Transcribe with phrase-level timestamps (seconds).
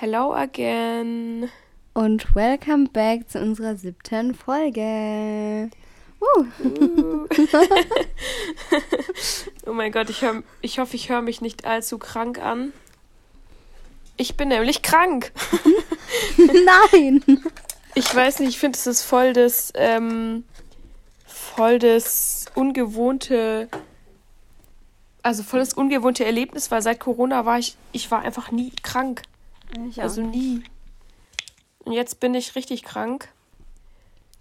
[0.00, 1.50] Hello again.
[1.92, 5.68] Und welcome back zu unserer siebten Folge.
[6.18, 6.44] Uh.
[7.02, 7.26] Uh.
[9.66, 12.72] oh mein Gott, ich, hör, ich hoffe, ich höre mich nicht allzu krank an.
[14.16, 15.32] Ich bin nämlich krank.
[16.38, 17.22] Nein.
[17.94, 20.44] Ich weiß nicht, ich finde, es ist voll das, ähm,
[21.26, 23.68] voll das ungewohnte,
[25.22, 29.24] also voll das ungewohnte Erlebnis, weil seit Corona war ich, ich war einfach nie krank.
[29.88, 30.62] Ich Also nie.
[31.84, 33.28] Und jetzt bin ich richtig krank.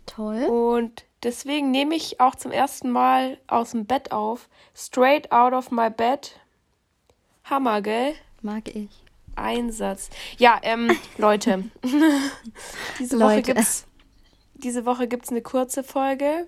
[0.06, 0.44] Toll.
[0.46, 4.50] Und deswegen nehme ich auch zum ersten Mal aus dem Bett auf.
[4.76, 6.40] Straight out of my bed.
[7.44, 8.14] Hammer, gell?
[8.42, 8.90] Mag ich.
[9.36, 10.10] Einsatz.
[10.38, 11.64] Ja, ähm, Leute.
[13.00, 13.54] diese Woche Leute.
[13.54, 13.86] gibt's
[14.56, 16.46] diese Woche gibt's eine kurze Folge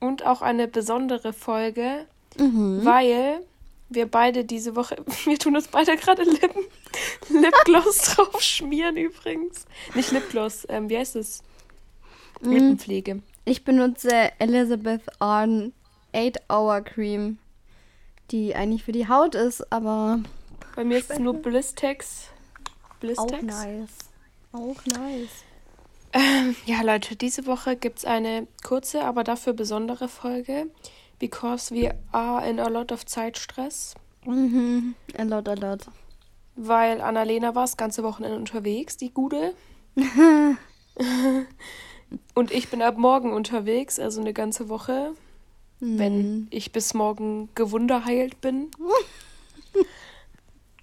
[0.00, 2.84] und auch eine besondere Folge, Mhm.
[2.84, 3.40] weil
[3.90, 6.64] wir beide diese Woche, wir tun uns beide gerade Lippen,
[7.28, 9.66] Lipgloss drauf schmieren übrigens.
[9.94, 11.42] Nicht Lipgloss, ähm, wie heißt es?
[12.40, 12.52] Mhm.
[12.52, 13.22] Lippenpflege.
[13.44, 15.72] Ich benutze Elizabeth Arden
[16.14, 17.38] 8-Hour Cream,
[18.30, 20.20] die eigentlich für die Haut ist, aber
[20.76, 22.28] Bei mir ist es nur Blistex.
[23.00, 23.42] Blistex.
[23.42, 23.90] nice.
[24.52, 25.44] Auch nice.
[26.12, 30.66] Ähm, ja, Leute, diese Woche gibt es eine kurze, aber dafür besondere Folge.
[31.20, 33.94] Because we are in a lot of Zeitstress.
[34.26, 34.96] Mhm.
[35.16, 35.86] A lot, a lot.
[36.56, 39.54] Weil Annalena war das ganze Wochenende unterwegs, die Gude.
[42.34, 45.12] Und ich bin ab morgen unterwegs, also eine ganze Woche,
[45.78, 48.72] wenn ich bis morgen gewunderheilt bin.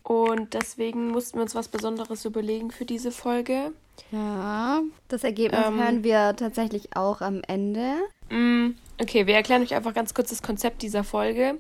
[0.04, 3.74] Und deswegen mussten wir uns was Besonderes überlegen für diese Folge.
[4.12, 5.80] Ja, das Ergebnis Ähm.
[5.80, 7.96] hören wir tatsächlich auch am Ende.
[8.30, 11.60] Mm, Okay, wir erklären euch einfach ganz kurz das Konzept dieser Folge.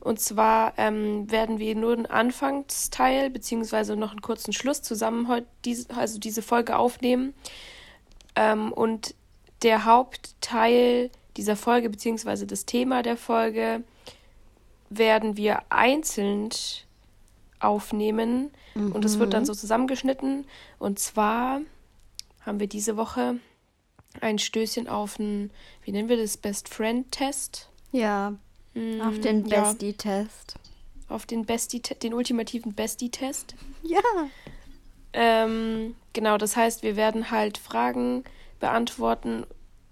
[0.00, 5.46] Und zwar ähm, werden wir nur einen Anfangsteil beziehungsweise noch einen kurzen Schluss zusammen heute
[5.64, 7.34] diese, also diese Folge aufnehmen.
[8.36, 9.14] Ähm, und
[9.62, 13.82] der Hauptteil dieser Folge beziehungsweise das Thema der Folge
[14.90, 16.50] werden wir einzeln
[17.58, 20.46] aufnehmen und es wird dann so zusammengeschnitten.
[20.78, 21.62] Und zwar
[22.42, 23.36] haben wir diese Woche
[24.20, 25.50] ein Stößchen auf einen,
[25.84, 27.68] wie nennen wir das, Best Friend Test.
[27.92, 28.34] Ja,
[29.00, 29.62] auf den Mm, ja.
[29.62, 30.56] Bestie-Test.
[31.08, 33.54] Auf den Bestie, den ultimativen Bestie Test.
[33.82, 34.00] Ja.
[35.12, 38.24] Ähm, genau, das heißt, wir werden halt Fragen
[38.60, 39.46] beantworten,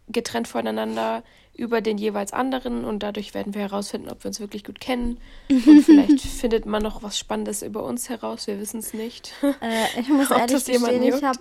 [0.08, 1.22] getrennt voneinander
[1.56, 5.18] über den jeweils anderen und dadurch werden wir herausfinden, ob wir uns wirklich gut kennen.
[5.48, 9.32] Und vielleicht findet man noch was Spannendes über uns heraus, wir wissen es nicht.
[9.62, 11.38] Äh, ich muss ehrlich gestehen, ich habe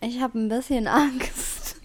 [0.00, 1.76] ich hab ein bisschen Angst.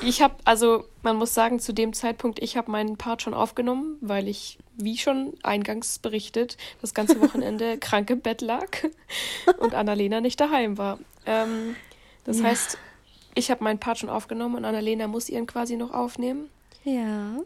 [0.00, 3.96] Ich habe, also man muss sagen, zu dem Zeitpunkt, ich habe meinen Part schon aufgenommen,
[4.00, 8.68] weil ich, wie schon eingangs berichtet, das ganze Wochenende krank im Bett lag
[9.58, 10.98] und Annalena nicht daheim war.
[11.26, 11.74] Ähm,
[12.24, 12.44] das Ja.
[12.44, 12.78] heißt,
[13.34, 16.48] ich habe meinen Part schon aufgenommen und Annalena muss ihren quasi noch aufnehmen.
[16.84, 17.38] Ja.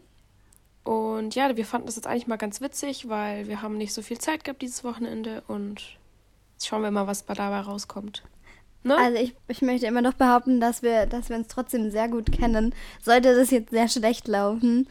[0.83, 4.01] Und ja, wir fanden das jetzt eigentlich mal ganz witzig, weil wir haben nicht so
[4.01, 5.81] viel Zeit gehabt dieses Wochenende und
[6.53, 8.21] jetzt schauen wir mal, was dabei rauskommt.
[8.83, 8.97] Ne?
[8.97, 12.31] Also ich, ich möchte immer noch behaupten, dass wir, dass wir uns trotzdem sehr gut
[12.31, 12.75] kennen.
[13.01, 14.89] Sollte das jetzt sehr schlecht laufen.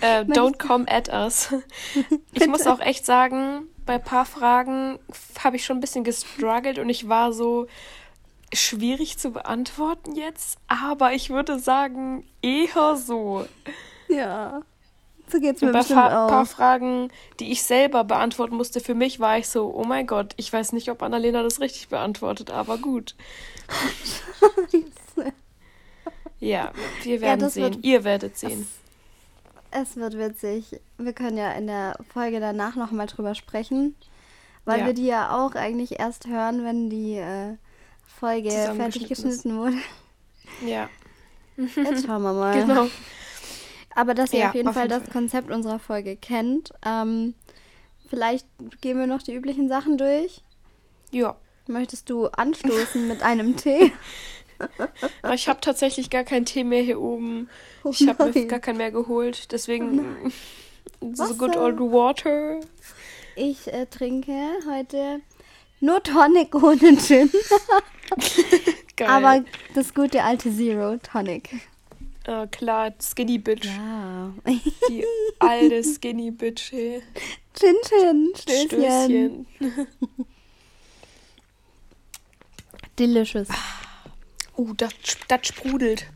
[0.00, 1.52] Äh, don't come at us.
[2.32, 4.98] Ich muss auch echt sagen, bei ein paar Fragen
[5.42, 7.66] habe ich schon ein bisschen gestruggelt und ich war so
[8.52, 13.46] schwierig zu beantworten jetzt, aber ich würde sagen, eher so.
[14.08, 14.62] Ja.
[15.28, 16.46] So geht's mir ein bestimmt paar, paar auch.
[16.46, 17.08] Fragen,
[17.40, 20.72] die ich selber beantworten musste, für mich war ich so, oh mein Gott, ich weiß
[20.72, 23.14] nicht, ob Annalena das richtig beantwortet, aber gut.
[26.40, 27.74] Ja, wir werden das sehen.
[27.74, 28.66] wird- Ihr werdet sehen.
[29.70, 30.80] Es wird witzig.
[30.98, 33.96] Wir können ja in der Folge danach nochmal drüber sprechen.
[34.64, 34.86] Weil Ja.
[34.86, 37.56] wir die ja auch eigentlich erst hören, wenn die äh,
[38.06, 39.08] Folge fertig ist.
[39.08, 39.76] geschnitten wurde.
[40.64, 40.88] Ja,
[41.56, 42.54] Jetzt schauen wir mal.
[42.66, 42.86] genau.
[43.94, 45.12] Aber dass ihr Ja, auf jeden auf Fall jeden das Fall.
[45.12, 46.70] Konzept unserer Folge kennt.
[46.84, 47.34] Ähm,
[48.08, 48.46] vielleicht
[48.80, 50.42] gehen wir noch die üblichen Sachen durch.
[51.10, 51.36] Ja.
[51.66, 53.92] Möchtest du anstoßen mit einem Tee?
[55.22, 57.48] Aber ich habe tatsächlich gar keinen Tee mehr hier oben.
[57.82, 59.50] Oh Ich habe mir gar keinen mehr geholt.
[59.52, 60.32] Deswegen
[61.00, 61.34] so Wasser.
[61.34, 62.60] good old water.
[63.36, 64.32] Ich äh, trinke
[64.68, 65.20] heute
[65.80, 67.30] nur Tonic ohne Gin.
[68.96, 69.08] Geil.
[69.08, 69.44] Aber
[69.74, 71.50] das gute alte Zero Tonic.
[72.26, 73.66] Ah, klar, Skinny Bitch.
[73.66, 74.32] Ja.
[74.88, 75.04] Die
[75.38, 76.72] alte Skinny Bitch.
[76.72, 77.02] Hey.
[77.54, 78.32] Chin Chin.
[78.34, 79.46] Stößchen.
[79.56, 79.86] Stößchen.
[82.98, 83.48] Delicious.
[84.56, 84.92] Uh, das,
[85.28, 86.06] das sprudelt.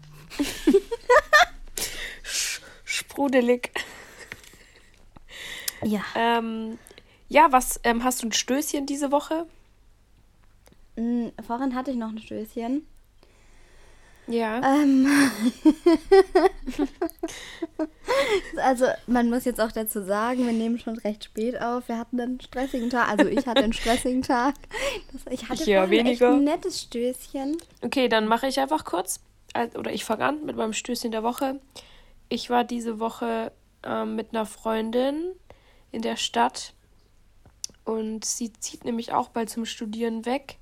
[2.85, 3.71] Sprudelig.
[5.85, 6.03] Ja.
[6.15, 6.79] Ähm,
[7.29, 9.47] Ja, was ähm, hast du ein Stößchen diese Woche?
[10.97, 12.87] Mm, Vorhin hatte ich noch ein Stößchen.
[14.29, 14.61] Ja.
[14.63, 15.07] Ähm.
[18.63, 21.89] also, man muss jetzt auch dazu sagen, wir nehmen schon recht spät auf.
[21.89, 23.09] Wir hatten einen stressigen Tag.
[23.09, 24.55] Also, ich hatte einen stressigen Tag.
[25.13, 26.35] Das, ich hatte Ja, vorhin echt weniger.
[26.37, 27.57] ein nettes Stößchen.
[27.83, 29.21] Okay, dann mache ich einfach kurz.
[29.77, 31.59] Oder ich fange an mit meinem Stößchen der Woche.
[32.29, 33.51] Ich war diese Woche
[33.83, 35.33] ähm, mit einer Freundin
[35.91, 36.75] in der Stadt
[37.85, 40.59] und sie zieht nämlich auch bald zum Studieren weg.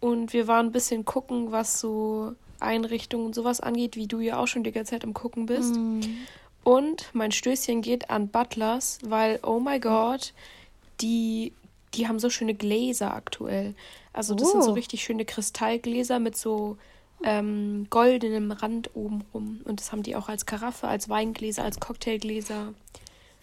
[0.00, 4.38] Und wir waren ein bisschen gucken, was so Einrichtungen und sowas angeht, wie du ja
[4.38, 5.74] auch schon die ganze Zeit am Gucken bist.
[6.64, 10.32] Und mein Stößchen geht an Butlers, weil, oh my God,
[11.00, 11.52] die,
[11.94, 13.74] die haben so schöne Gläser aktuell.
[14.12, 14.74] Also das sind so Oh.
[14.74, 16.76] richtig schöne Kristallgläser mit so
[17.24, 19.60] ähm, goldenem Rand oben rum.
[19.64, 22.74] Und das haben die auch als Karaffe, als Weingläser, als Cocktailgläser.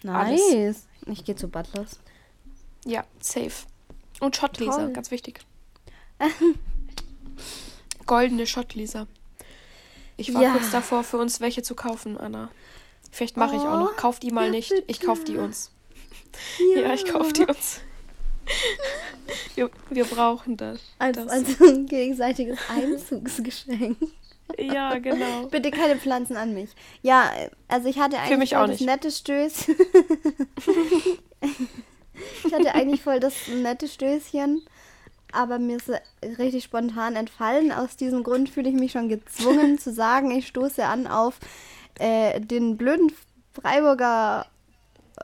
[0.06, 0.40] Alles.
[0.52, 0.86] Nice.
[1.06, 1.98] Ich gehe zu Butlers.
[2.86, 3.66] Ja, safe.
[4.20, 4.92] Und Shotgläser, Toll.
[4.92, 5.40] ganz wichtig.
[8.10, 9.06] Goldene Shotgläser.
[10.16, 10.50] Ich war Ja.
[10.50, 12.50] kurz davor, für uns welche zu kaufen, Anna.
[13.12, 13.92] Vielleicht mache ich auch noch.
[13.92, 14.72] Oh, Kauf die mal ja, nicht.
[14.88, 15.44] Ich kauf die bitte.
[15.44, 15.70] uns.
[16.74, 17.80] Ja, ich kauf die uns.
[19.54, 20.80] Wir, wir brauchen das.
[20.98, 21.28] Als, das.
[21.28, 23.96] als ein gegenseitiges Einzugsgeschenk.
[24.58, 25.46] Ja, genau.
[25.46, 26.70] Bitte keine Pflanzen an mich.
[27.02, 27.30] Ja,
[27.68, 28.86] also ich hatte eigentlich mich voll auch das nicht.
[28.88, 29.76] nette Stößchen.
[32.44, 34.60] ich hatte eigentlich voll das nette Stößchen,
[35.32, 35.90] aber mir ist
[36.38, 37.72] richtig spontan entfallen.
[37.72, 41.38] Aus diesem Grund fühle ich mich schon gezwungen zu sagen, ich stoße an auf
[41.98, 43.12] äh, den blöden
[43.52, 44.46] Freiburger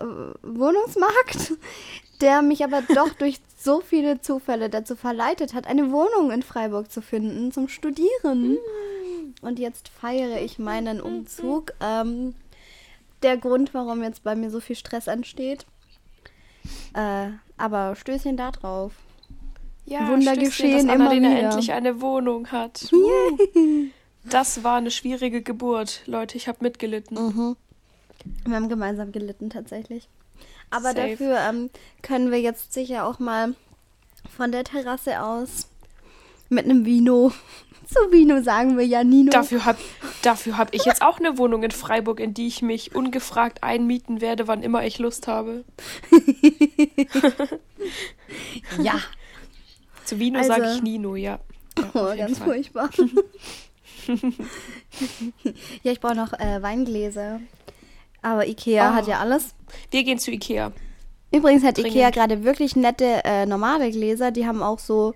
[0.01, 0.05] äh,
[0.43, 1.55] Wohnungsmarkt,
[2.21, 6.91] der mich aber doch durch so viele Zufälle dazu verleitet hat, eine Wohnung in Freiburg
[6.91, 8.59] zu finden zum Studieren.
[9.43, 11.73] Und jetzt feiere ich meinen Umzug.
[11.81, 12.35] Ähm,
[13.23, 15.67] der Grund, warum jetzt bei mir so viel Stress entsteht.
[16.95, 18.93] Äh, aber Stößchen da drauf.
[19.87, 21.41] Ja, Wunder geschehen dass immer Annalena wieder.
[21.41, 22.91] endlich eine Wohnung hat.
[24.29, 26.37] Das war eine schwierige Geburt, Leute.
[26.37, 27.57] Ich habe mitgelitten.
[28.45, 30.09] Wir haben gemeinsam gelitten tatsächlich.
[30.69, 31.11] Aber Safe.
[31.11, 31.71] dafür ähm,
[32.03, 33.55] können wir jetzt sicher auch mal
[34.37, 35.69] von der Terrasse aus
[36.49, 37.33] mit einem Vino.
[37.87, 39.31] Zu Vino sagen wir ja Nino.
[39.31, 39.79] Dafür habe
[40.23, 44.21] dafür hab ich jetzt auch eine Wohnung in Freiburg, in die ich mich ungefragt einmieten
[44.21, 45.65] werde, wann immer ich Lust habe.
[48.83, 48.95] Ja.
[50.07, 51.39] Zu Vino Also- sage ich Nino, ja.
[51.79, 52.47] ja Oh, ganz Fall.
[52.49, 52.89] furchtbar.
[55.83, 57.41] ja, ich brauche noch äh, Weingläser.
[58.23, 58.95] Aber Ikea Oh.
[58.95, 59.55] hat ja alles.
[59.91, 60.73] Wir gehen zu Ikea.
[61.33, 61.93] Übrigens hat Dringend.
[61.95, 64.31] Ikea gerade wirklich nette äh, normale Gläser.
[64.31, 65.15] Die haben auch so,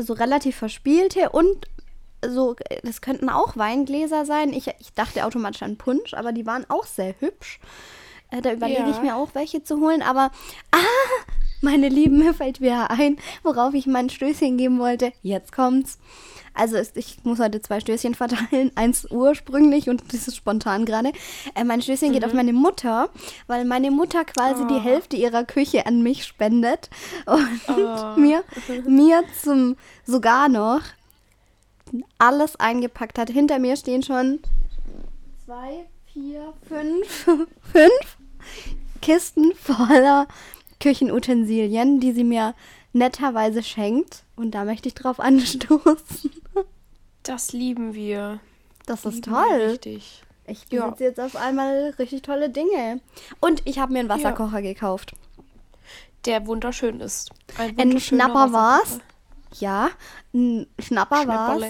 [0.00, 1.66] so relativ verspielte und
[2.26, 4.52] so, das könnten auch Weingläser sein.
[4.54, 7.60] Ich, ich dachte automatisch an Punsch, aber die waren auch sehr hübsch.
[8.30, 8.90] Äh, da überlege Ja.
[8.90, 10.00] ich mir auch, welche zu holen.
[10.02, 10.30] Aber,
[10.70, 10.78] ah,
[11.64, 15.12] meine Lieben, mir fällt wieder ein, worauf ich mein Stößchen geben wollte.
[15.22, 15.98] Jetzt kommt's.
[16.56, 18.70] Also ich muss heute zwei Stößchen verteilen.
[18.76, 21.10] Eins ursprünglich und das ist spontan gerade.
[21.56, 23.08] Äh, mein Stößchen geht auf meine Mutter,
[23.48, 24.82] weil meine Mutter quasi die Oh.
[24.82, 26.90] Hälfte ihrer Küche an mich spendet
[27.26, 28.20] und Oh.
[28.20, 28.44] mir,
[28.86, 30.80] mir zum sogar noch
[32.18, 33.30] alles eingepackt hat.
[33.30, 34.38] Hinter mir stehen schon
[35.44, 37.24] zwei, vier, fünf,
[37.72, 38.16] fünf
[39.02, 40.26] Kisten voller
[40.84, 42.54] Küchenutensilien, die sie mir
[42.92, 44.22] netterweise schenkt.
[44.36, 46.30] Und da möchte ich drauf anstoßen.
[47.22, 48.38] Das lieben wir.
[48.86, 49.60] Das ist Lieben wir toll.
[49.70, 50.22] Richtig.
[50.46, 50.84] Ich Ja.
[50.84, 53.00] besitze jetzt auf einmal richtig tolle Dinge.
[53.40, 55.14] Und ich habe mir einen Wasserkocher gekauft.
[56.26, 57.30] Der wunderschön ist.
[57.56, 59.00] Ein, Ein Schnapper war's.
[59.58, 59.88] Ja,
[60.34, 61.62] ein Schnapper war's.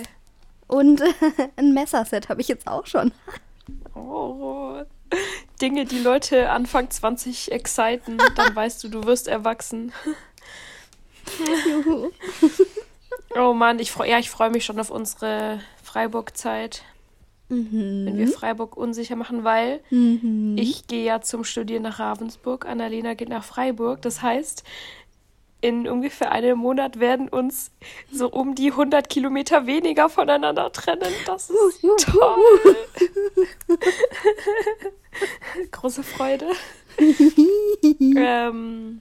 [0.67, 1.03] Und
[1.57, 3.13] ein Messerset habe ich jetzt auch schon.
[3.95, 4.83] Oh.
[5.61, 9.93] Dinge, die Leute Anfang 20 exciten, dann weißt du, du wirst erwachsen.
[11.69, 12.11] Juhu.
[13.37, 16.85] Oh Mann, ich freu, ja, ich freue mich schon auf unsere Freiburg-Zeit,
[17.49, 20.57] wenn wir Freiburg unsicher machen, weil Mhm.
[20.57, 24.03] ich gehe ja zum Studieren nach Ravensburg, Annalena geht nach Freiburg.
[24.03, 24.63] Das heißt,
[25.65, 27.71] in ungefähr einem Monat werden uns
[28.13, 31.11] so um die 100 Kilometer weniger voneinander trennen.
[31.27, 32.77] Das ist toll.
[35.71, 36.47] Große Freude.
[38.17, 39.01] ähm,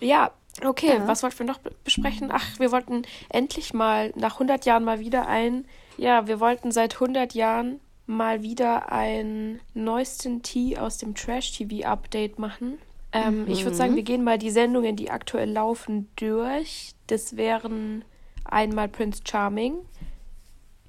[0.00, 0.30] ja,
[0.64, 1.06] okay, Ja.
[1.08, 2.30] was wollten wir noch be- besprechen?
[2.32, 5.66] Ach, wir wollten endlich mal nach 100 Jahren mal wieder ein,
[5.96, 12.78] ja, wir wollten seit 100 Jahren mal wieder ein neuesten Tee aus dem Trash-TV-Update machen.
[13.12, 16.92] Ähm, Ich würde sagen, wir gehen mal die Sendungen, die aktuell laufen, durch.
[17.06, 18.04] Das wären
[18.44, 19.74] einmal Prince Charming.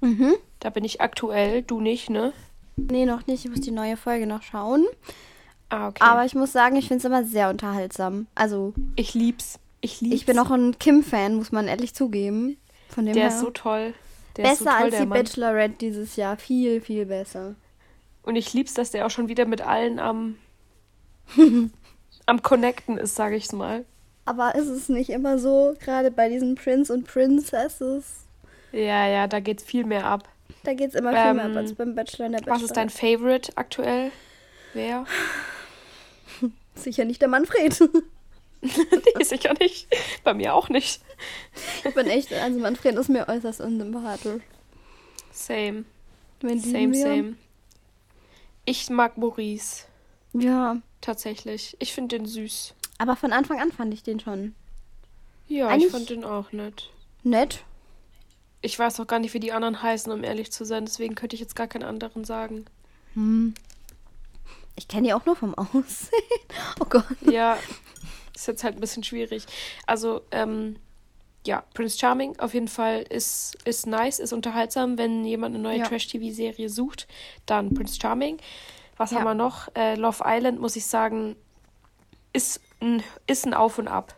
[0.00, 0.34] Mhm.
[0.60, 2.32] Da bin ich aktuell, du nicht, ne?
[2.76, 3.44] Nee, noch nicht.
[3.44, 4.84] Ich muss die neue Folge noch schauen.
[5.68, 6.02] Ah, okay.
[6.02, 8.26] Aber ich muss sagen, ich finde es immer sehr unterhaltsam.
[8.34, 9.58] Also, ich lieb's.
[9.80, 10.14] Ich lieb's.
[10.16, 12.56] ich bin auch ein Kim-Fan, muss man ehrlich zugeben.
[12.88, 13.32] Von dem Der her.
[13.32, 13.92] ist so toll.
[14.36, 15.18] Der besser ist so toll, als die Mann.
[15.18, 16.36] Bachelorette dieses Jahr.
[16.36, 17.54] Viel, viel besser.
[18.22, 20.36] Und ich lieb's, dass der auch schon wieder mit allen am,
[22.26, 23.84] am Connecten ist, sage ich's mal.
[24.24, 28.24] Aber ist es nicht immer so, gerade bei diesen Prince und Princesses?
[28.72, 30.28] Ja, ja, da geht's viel mehr ab.
[30.62, 32.54] Da geht es immer viel Ähm, mehr ab als beim Bachelor und der Bachelor.
[32.56, 34.10] Was ist dein Favorite aktuell?
[34.72, 35.04] Wer?
[36.74, 37.78] Sicher nicht der Manfred.
[38.62, 39.86] nee, sicher nicht.
[40.24, 41.00] Bei mir auch nicht.
[41.84, 44.42] ich bin echt, also Manfred ist mir äußerst unsympathisch.
[45.30, 45.84] Same.
[46.42, 47.36] Same, same.
[48.64, 49.84] Ich mag Maurice.
[50.34, 51.76] Ja, Tatsächlich.
[51.80, 52.74] Ich finde den süß.
[52.98, 54.54] aber von Anfang an fand ich den schon
[55.48, 56.90] Ja, Eigentlich- ich fand den auch nett.
[57.22, 57.62] nett.
[58.62, 60.86] Ich weiß auch gar nicht, wie die anderen heißen, um ehrlich zu sein.
[60.86, 62.64] Deswegen könnte ich jetzt gar keinen anderen sagen.
[63.12, 63.52] Hm.
[64.76, 66.10] Ich kenne die auch nur vom Aussehen.
[66.80, 67.04] Oh Gott.
[67.30, 67.58] Ja,
[68.34, 69.44] ist jetzt halt ein bisschen schwierig.
[69.86, 70.76] Also, ähm,
[71.46, 74.96] ja, Prince Charming auf jeden Fall ist, ist nice, ist unterhaltsam.
[74.96, 75.84] Wenn jemand eine neue Ja.
[75.86, 77.06] Trash-TV-Serie sucht,
[77.44, 78.38] dann Prince Charming.
[78.96, 79.18] Was Ja.
[79.18, 79.68] haben wir noch?
[79.74, 81.36] Äh, Love Island, muss ich sagen,
[82.32, 84.14] ist ein, ist ein Auf und Ab.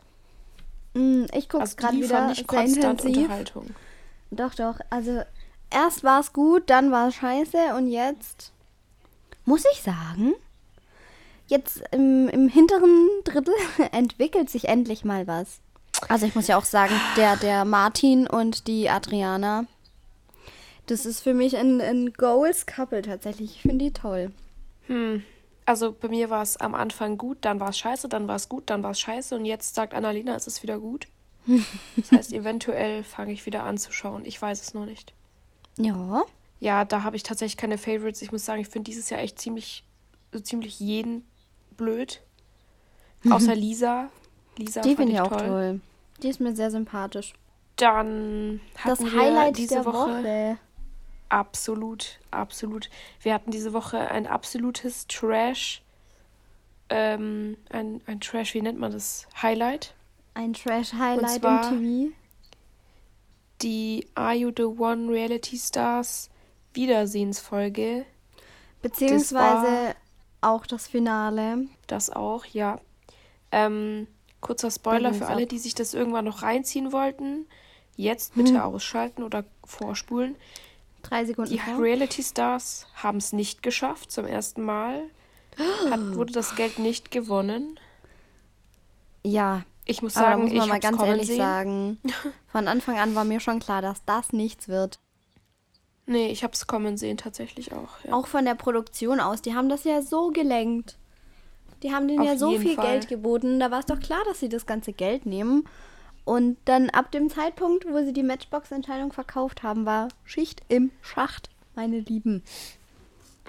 [0.95, 3.23] Hm, Ich gucke Also, es gerade die wieder sehr konstant intensiv.
[3.25, 3.75] Unterhaltung.
[4.31, 4.79] Doch, doch.
[4.91, 5.23] Also
[5.71, 8.53] erst war es gut, dann war es scheiße und jetzt
[9.45, 10.35] muss ich sagen,
[11.47, 13.55] jetzt im, im hinteren Drittel
[13.93, 15.61] entwickelt sich endlich mal was.
[16.09, 19.65] Also ich muss ja auch sagen, der, der Martin und die Adriana,
[20.87, 23.57] das ist für mich ein, ein Goals Couple tatsächlich.
[23.57, 24.31] Ich finde die toll.
[24.87, 25.23] Hm.
[25.65, 28.49] Also bei mir war es am Anfang gut, dann war es scheiße, dann war es
[28.49, 31.09] gut, dann war es scheiße und jetzt sagt Annalena, es ist wieder gut.
[31.97, 34.25] Das heißt, eventuell fange ich wieder an zu schauen.
[34.25, 35.13] Ich weiß es noch nicht.
[35.79, 36.23] Ja.
[36.59, 38.23] Ja, da habe ich tatsächlich keine Favorites.
[38.23, 39.85] Ich muss sagen, ich finde dieses Jahr echt ziemlich,
[40.33, 41.25] so ziemlich jeden
[41.77, 42.23] blöd.
[43.31, 44.09] Außer Lisa.
[44.57, 45.47] Lisa Die finde ich auch toll.
[45.47, 45.81] toll.
[46.23, 47.35] Die ist mir sehr sympathisch.
[47.77, 50.59] Dann Das hatten wir Highlight diese Woche, Woche.
[51.29, 52.91] Absolut, absolut.
[53.21, 55.83] Wir hatten diese Woche ein absolutes Trash,
[56.89, 59.27] ähm, ein, ein Trash, wie nennt man das?
[59.41, 59.95] Highlight.
[60.35, 62.17] Ein Trash-Highlight im TV.
[63.63, 66.29] Die Are You the One Reality Stars
[66.75, 68.05] Wiedersehensfolge.
[68.83, 69.95] Beziehungsweise
[70.43, 71.67] auch das Finale.
[71.87, 72.81] Das auch, ja.
[73.51, 74.07] Ähm,
[74.41, 77.47] kurzer Spoiler für alle, die sich das irgendwann noch reinziehen wollten.
[77.97, 78.61] Jetzt bitte Hm.
[78.61, 80.37] ausschalten oder vorspulen.
[81.09, 81.79] Drei Sekunden Die vor.
[81.83, 85.03] Reality Stars haben es nicht geschafft zum ersten Mal.
[85.91, 87.79] Hat, wurde das Geld nicht gewonnen.
[89.25, 91.37] Ja, Ich muss sagen, muss man ich mal ganz ehrlich sehen.
[91.39, 91.99] sagen.
[92.49, 94.99] Von Anfang an war mir schon klar, dass das nichts wird.
[96.07, 97.89] Nee, ich hab's kommen sehen tatsächlich auch.
[98.05, 98.13] Ja.
[98.13, 99.43] Auch von der Produktion aus.
[99.43, 100.97] Die haben das ja so gelenkt.
[101.83, 102.87] Die haben denen Auf ja so viel Fall.
[102.87, 103.59] Geld geboten.
[103.59, 105.67] Da war es doch klar, dass sie das ganze Geld nehmen.
[106.27, 111.49] Und dann ab dem Zeitpunkt, wo sie die Matchbox-Entscheidung verkauft haben, war Schicht im Schacht,
[111.75, 112.43] meine Lieben.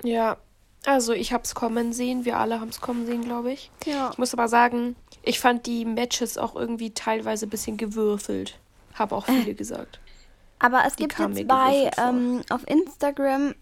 [0.04, 0.38] ja,
[0.86, 2.24] also ich hab's kommen sehen.
[2.24, 3.72] Wir alle haben's kommen sehen, glaube ich.
[3.86, 4.12] Ja.
[4.12, 8.58] Ich muss aber sagen, ich fand die Matches auch irgendwie teilweise ein bisschen gewürfelt.
[8.94, 10.00] Haben auch viele gesagt.
[10.60, 13.54] Aber es Die gibt jetzt bei, ähm, auf Instagram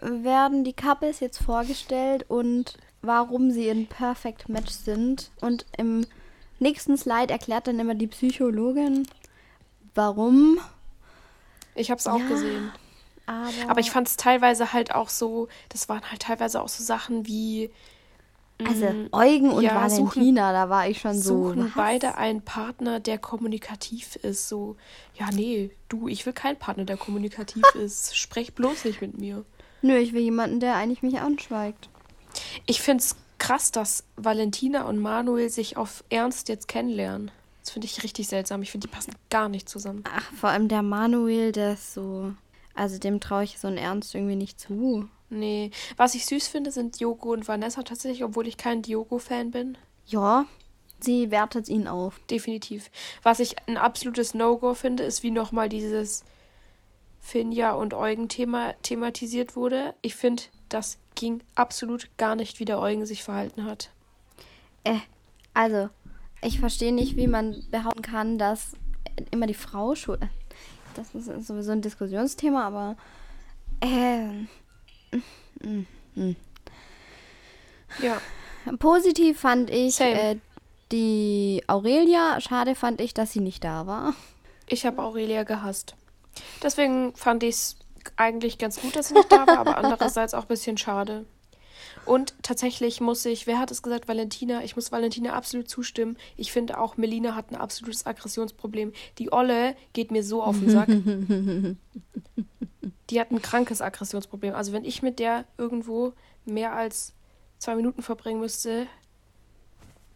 [0.00, 5.30] werden die Couples jetzt vorgestellt und warum sie in Perfect Match sind.
[5.40, 6.06] Und im
[6.58, 9.06] nächsten Slide erklärt dann immer die Psychologin,
[9.94, 10.58] warum.
[11.74, 12.72] Ich hab's auch Ja, gesehen.
[13.26, 16.84] Aber, Aber ich fand es teilweise halt auch so, das waren halt teilweise auch so
[16.84, 17.70] Sachen wie
[18.66, 21.48] also mm, Eugen und ja, suchen- Valentina, da war ich schon so.
[21.48, 21.74] suchen was?
[21.74, 24.48] beide einen Partner, der kommunikativ ist.
[24.48, 24.76] So,
[25.18, 28.16] ja, nee, du, ich will keinen Partner, der kommunikativ ist.
[28.16, 29.44] Sprech bloß nicht mit mir.
[29.82, 31.88] Nö, ich will jemanden, der eigentlich mich anschweigt.
[32.66, 37.30] Ich find's krass, dass Valentina und Manuel sich auf Ernst jetzt kennenlernen.
[37.60, 38.62] Das finde ich richtig seltsam.
[38.62, 40.02] Ich finde, die passen gar nicht zusammen.
[40.10, 42.32] Ach, vor allem der Manuel, der ist so.
[42.74, 45.08] Also dem traue ich so einen Ernst irgendwie nicht zu.
[45.28, 45.70] Nee.
[45.98, 49.76] Was ich süß finde, sind Diogo und Vanessa tatsächlich, obwohl ich kein Diogo-Fan bin.
[50.06, 50.46] Ja,
[51.00, 52.20] sie wertet ihn auf.
[52.30, 52.90] Definitiv.
[53.22, 56.24] Was ich ein absolutes No-Go finde, ist, wie nochmal dieses
[57.20, 59.94] Finja und Eugen-Thema thematisiert wurde.
[60.00, 63.90] Ich finde, das ging absolut gar nicht, wie der Eugen sich verhalten hat.
[64.82, 64.98] Äh,
[65.54, 65.88] also,
[66.42, 68.72] ich verstehe nicht, wie man behaupten kann, dass
[69.30, 70.20] immer die Frau schuld.
[70.94, 72.96] Das ist sowieso ein Diskussionsthema, aber.
[73.80, 74.46] Äh,
[77.98, 78.20] Ja.
[78.78, 80.36] positiv fand ich äh,
[80.90, 82.40] die Aurelia.
[82.40, 84.14] Schade fand ich, dass sie nicht da war.
[84.66, 85.94] Ich habe Aurelia gehasst.
[86.62, 87.76] Deswegen fand ich es
[88.16, 91.24] eigentlich ganz gut, dass sie nicht da war, aber andererseits auch ein bisschen schade.
[92.06, 94.08] Und tatsächlich muss ich, wer hat es gesagt?
[94.08, 94.62] Valentina.
[94.62, 96.16] Ich muss Valentina absolut zustimmen.
[96.36, 98.92] Ich finde auch, Melina hat ein absolutes Aggressionsproblem.
[99.18, 100.88] Die Olle geht mir so auf den Sack.
[103.10, 104.54] die hat ein krankes Aggressionsproblem.
[104.54, 106.12] Also wenn ich mit der irgendwo
[106.44, 107.14] mehr als
[107.58, 108.86] zwei Minuten verbringen müsste,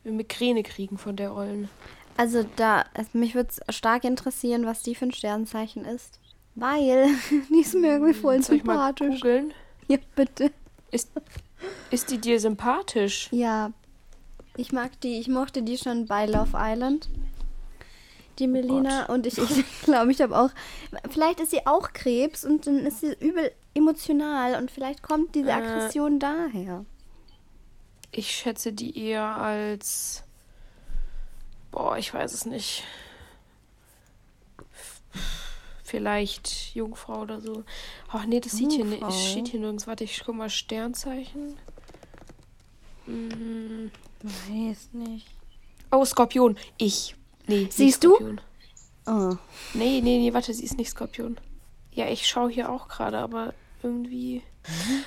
[0.02, 1.70] wir Migräne kriegen von der Ollen.
[2.16, 6.20] Also da, also mich würde es stark interessieren, was die für ein Sternzeichen ist.
[6.60, 7.08] Weil,
[7.50, 9.20] die ist mir irgendwie voll Soll ich mal sympathisch.
[9.20, 9.54] googeln?
[9.88, 10.50] Ja, bitte.
[10.90, 11.10] Ist,
[11.90, 13.28] ist die dir sympathisch?
[13.30, 13.72] Ja.
[14.56, 17.08] Ich mag die, ich mochte die schon bei Love Island.
[18.38, 20.50] Die Melina und ich, ich glaube, ich habe auch.
[21.10, 25.50] Vielleicht ist sie auch Krebs und dann ist sie übel emotional und vielleicht kommt diese
[25.50, 25.52] Äh.
[25.54, 26.84] Aggression daher.
[28.10, 30.22] Ich schätze die eher als.
[31.70, 32.84] Boah, ich weiß es nicht.
[35.88, 37.64] Vielleicht Jungfrau oder so.
[38.08, 39.02] Ach nee, das sieht hier nicht.
[39.10, 39.86] Steht hier nirgends.
[39.86, 41.56] Warte, ich guck mal Sternzeichen.
[43.06, 43.90] Mhm.
[44.22, 45.26] Weiß nicht.
[45.90, 46.58] Oh, Skorpion.
[46.76, 47.14] Ich.
[47.46, 47.68] Nee.
[47.70, 48.14] Siehst du?
[48.16, 48.40] Skorpion.
[49.06, 49.36] Oh.
[49.72, 51.38] Nee, nee, nee, warte, sie ist nicht Skorpion.
[51.92, 54.42] Ja, ich schaue hier auch gerade, aber irgendwie.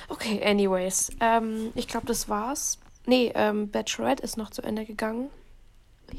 [0.08, 1.12] Okay, anyways.
[1.20, 2.80] Ähm, ich glaube, das war's.
[3.06, 5.30] Nee, ähm, Bachelorette ist noch zu Ende gegangen.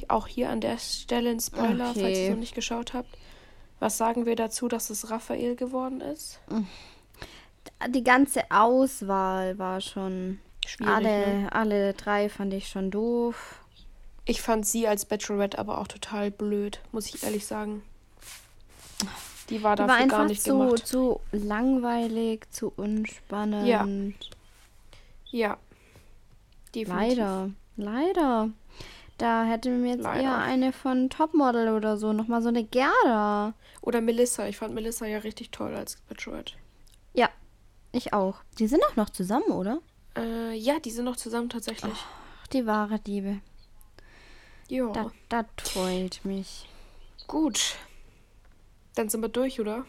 [0.07, 2.23] Auch hier an der Stelle ein Spoiler, falls ihr Okay.
[2.27, 3.09] es noch nicht geschaut habt.
[3.83, 6.39] Was sagen wir dazu, dass es Raphael geworden ist?
[7.89, 10.39] Die ganze Auswahl war schon.
[10.65, 11.51] Schwierig, Alle, ne?
[11.51, 13.59] alle drei fand ich schon doof.
[14.23, 17.83] Ich fand sie als Bachelorette aber auch total blöd, muss ich ehrlich sagen.
[19.49, 20.87] Die war Die dafür war einfach gar nicht zu, gemacht.
[20.87, 23.67] zu langweilig, zu unspannend.
[23.67, 23.85] Ja.
[25.29, 25.57] Ja.
[26.73, 27.17] Definitiv.
[27.17, 28.49] Leider, leider.
[29.23, 30.21] Da hätte mir jetzt Leider.
[30.21, 33.53] eher eine von Topmodel oder so, nochmal so eine Gerda.
[33.79, 34.49] Oder Melissa.
[34.49, 36.55] Ich fand Melissa ja richtig toll als Bachelorette.
[37.13, 37.29] Ja,
[37.93, 38.43] ich auch.
[38.59, 39.79] Die sind auch noch zusammen, oder?
[40.17, 41.93] Äh, ja, die sind noch zusammen tatsächlich.
[41.95, 43.39] Ach, die wahre Liebe.
[44.67, 44.91] ja.
[44.91, 46.67] Das, das freut mich.
[47.25, 47.77] Gut.
[48.95, 49.85] Dann sind wir durch, oder?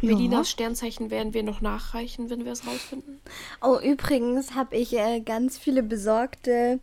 [0.00, 0.08] Ja.
[0.08, 3.20] Melinas Sternzeichen werden wir noch nachreichen, wenn wir es rausfinden.
[3.60, 6.80] Oh, übrigens habe ich äh, ganz viele besorgte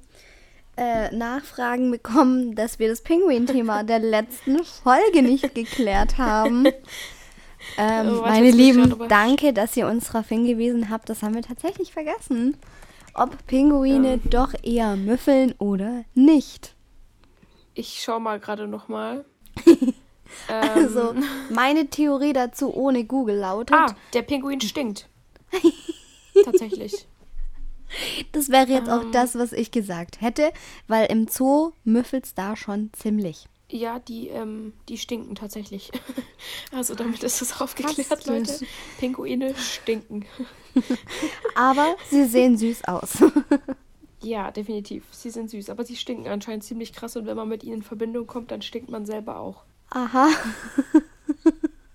[0.80, 6.68] äh, Nachfragen bekommen, dass wir das Pinguin-Thema der letzten Folge nicht geklärt haben.
[7.78, 11.10] Ähm, Oh, meine Lieben, danke, dass ihr uns darauf hingewiesen habt.
[11.10, 12.56] Das haben wir tatsächlich vergessen.
[13.14, 16.74] Ob Pinguine doch eher müffeln oder nicht.
[17.74, 19.26] Ich schau mal gerade nochmal.
[19.68, 19.94] ähm,
[20.50, 21.14] Also,
[21.50, 25.10] meine Theorie dazu ohne Google lautet, ah, der Pinguin stinkt.
[26.46, 27.09] Tatsächlich.
[28.32, 29.12] Das wäre jetzt auch ähm.
[29.12, 30.52] das, was ich gesagt hätte,
[30.88, 33.48] weil im Zoo müffelt's da schon ziemlich.
[33.72, 35.92] Ja, die, ähm, die stinken tatsächlich.
[36.72, 38.26] Also damit ist es aufgeklärt, Krass.
[38.26, 38.66] Leute.
[39.00, 40.26] Pinguine stinken.
[41.56, 43.18] Aber sie sehen süß aus.
[44.22, 45.06] Ja, definitiv.
[45.12, 47.84] Sie sind süß, aber sie stinken anscheinend ziemlich krass und wenn man mit ihnen in
[47.84, 49.64] Verbindung kommt, dann stinkt man selber auch.
[49.92, 50.28] Aha.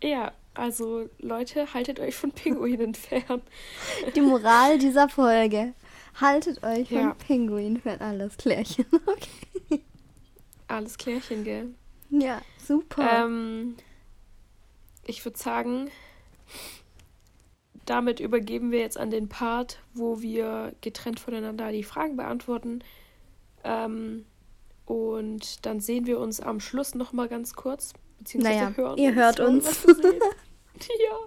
[0.02, 3.42] Ja, also Leute, haltet euch von Pinguinen fern.
[4.14, 5.74] Die Moral dieser Folge.
[6.20, 7.14] Haltet euch Ja.
[7.14, 8.86] Pinguin für alles Klärchen.
[9.06, 9.82] Okay.
[10.66, 11.74] Alles klärchen, gell?
[12.10, 13.24] Ja, super.
[13.24, 13.76] Ähm,
[15.04, 15.90] ich würde sagen,
[17.84, 22.82] damit übergeben wir jetzt an den Part, wo wir getrennt voneinander die Fragen beantworten.
[23.62, 24.24] Ähm,
[24.86, 27.92] und dann sehen wir uns am Schluss nochmal ganz kurz.
[28.18, 29.84] Beziehungsweise Naja, hören ihr uns, hört uns.
[30.78, 31.18] ja,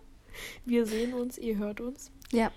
[0.66, 2.12] wir sehen uns, ihr hört uns.
[2.32, 2.52] ja.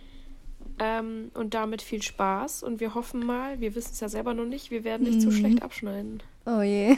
[0.82, 2.62] Ähm, und damit viel Spaß.
[2.62, 5.28] Und wir hoffen mal, wir wissen es ja selber noch nicht, wir werden nicht zu
[5.28, 5.32] Mhm.
[5.32, 6.22] schlecht abschneiden.
[6.46, 6.96] Oh je.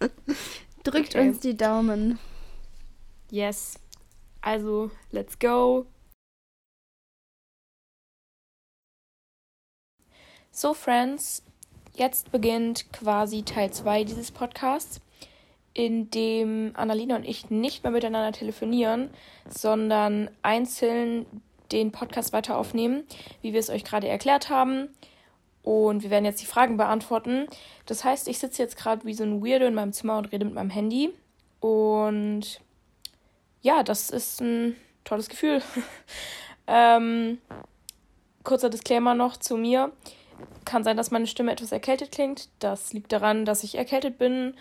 [0.82, 1.28] Drückt Okay.
[1.28, 2.18] uns die Daumen.
[3.30, 3.78] Yes.
[4.40, 5.86] Also, let's go.
[10.50, 11.42] So, Friends,
[11.94, 15.00] jetzt beginnt quasi Teil 2 dieses Podcasts,
[15.74, 19.08] in dem Annalena und ich nicht mehr miteinander telefonieren,
[19.48, 21.24] sondern einzeln
[21.72, 23.04] den Podcast weiter aufnehmen,
[23.40, 24.88] wie wir es euch gerade erklärt haben.
[25.62, 27.46] Und wir werden jetzt die Fragen beantworten.
[27.86, 30.44] Das heißt, ich sitze jetzt gerade wie so ein Weirdo in meinem Zimmer und rede
[30.44, 31.12] mit meinem Handy.
[31.60, 32.60] Und
[33.60, 35.62] ja, das ist ein tolles Gefühl.
[36.66, 37.38] ähm,
[38.42, 39.92] kurzer Disclaimer noch zu mir.
[40.64, 42.48] Kann sein, dass meine Stimme etwas erkältet klingt.
[42.58, 44.54] Das liegt daran, dass ich erkältet bin.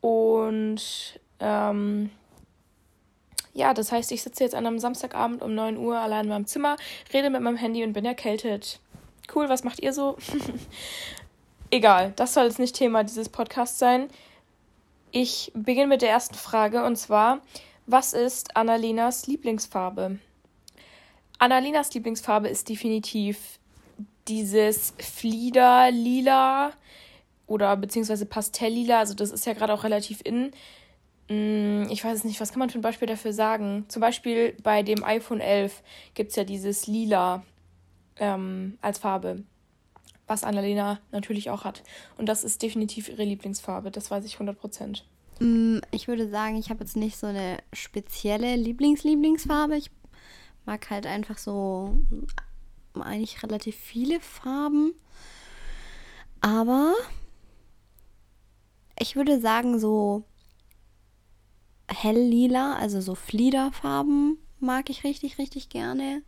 [0.00, 2.10] Und ähm,
[3.52, 6.46] ja, das heißt, ich sitze jetzt an einem Samstagabend um 9 Uhr allein in meinem
[6.46, 6.76] Zimmer,
[7.12, 8.80] rede mit meinem Handy und bin erkältet.
[9.34, 10.16] Cool, was macht ihr so?
[11.70, 14.08] Egal, das soll jetzt nicht Thema dieses Podcasts sein.
[15.12, 17.40] Ich beginne mit der ersten Frage und zwar,
[17.86, 20.18] was ist Annalenas Lieblingsfarbe?
[21.38, 23.58] Annalenas Lieblingsfarbe ist definitiv
[24.28, 26.72] dieses Flieder-Lila
[27.46, 29.00] oder beziehungsweise Pastelllila.
[29.00, 30.52] Also das ist ja gerade auch relativ in.
[31.30, 33.84] Mm, ich weiß nicht, was kann man für ein Beispiel dafür sagen?
[33.86, 35.82] Zum Beispiel bei dem iPhone 11
[36.14, 37.44] gibt es ja dieses Lila
[38.16, 39.44] ähm, als Farbe,
[40.26, 41.84] was Annalena natürlich auch hat.
[42.18, 45.02] Und das ist definitiv ihre Lieblingsfarbe, das weiß ich 100%.
[45.38, 49.76] Mm, ich würde sagen, ich habe jetzt nicht so eine spezielle Lieblings-Lieblingsfarbe.
[49.76, 49.92] Ich
[50.66, 51.96] mag halt einfach so
[52.98, 54.94] eigentlich relativ viele Farben.
[56.40, 56.94] Aber
[58.98, 60.24] ich würde sagen, so
[61.92, 66.22] hell-lila, also so Fliederfarben mag ich richtig, richtig gerne.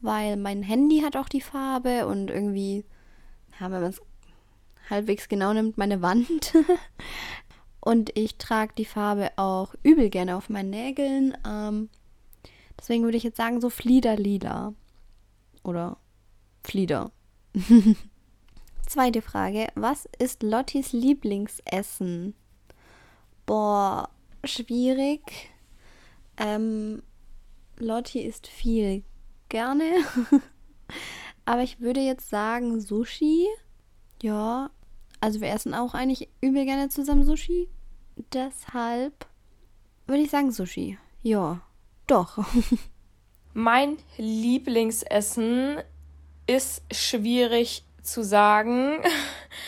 [0.00, 2.84] Weil mein Handy hat auch die Farbe und irgendwie,
[3.58, 4.00] ja, wenn man es
[4.88, 6.54] halbwegs genau nimmt, meine Wand.
[7.80, 11.36] und ich trage die Farbe auch übel gerne auf meinen Nägeln.
[11.46, 11.88] Ähm,
[12.78, 14.74] deswegen würde ich jetzt sagen, so Flieder-lila.
[15.64, 15.98] Oder
[16.62, 17.10] Flieder.
[18.86, 19.66] Zweite Frage.
[19.74, 22.34] Was ist Lottis Lieblingsessen?
[23.46, 24.10] Boah,
[24.44, 25.50] schwierig.
[26.36, 27.02] Ähm,
[27.78, 29.02] Lotti isst viel
[29.48, 29.84] gerne.
[31.44, 33.46] Aber ich würde jetzt sagen Sushi.
[34.22, 34.70] Ja,
[35.20, 37.68] also wir essen auch eigentlich übel gerne zusammen Sushi.
[38.32, 39.26] Deshalb
[40.06, 40.98] würde ich sagen Sushi.
[41.22, 41.60] Ja,
[42.06, 42.38] doch.
[43.54, 45.78] Mein Lieblingsessen
[46.46, 48.98] ist schwierig zu sagen,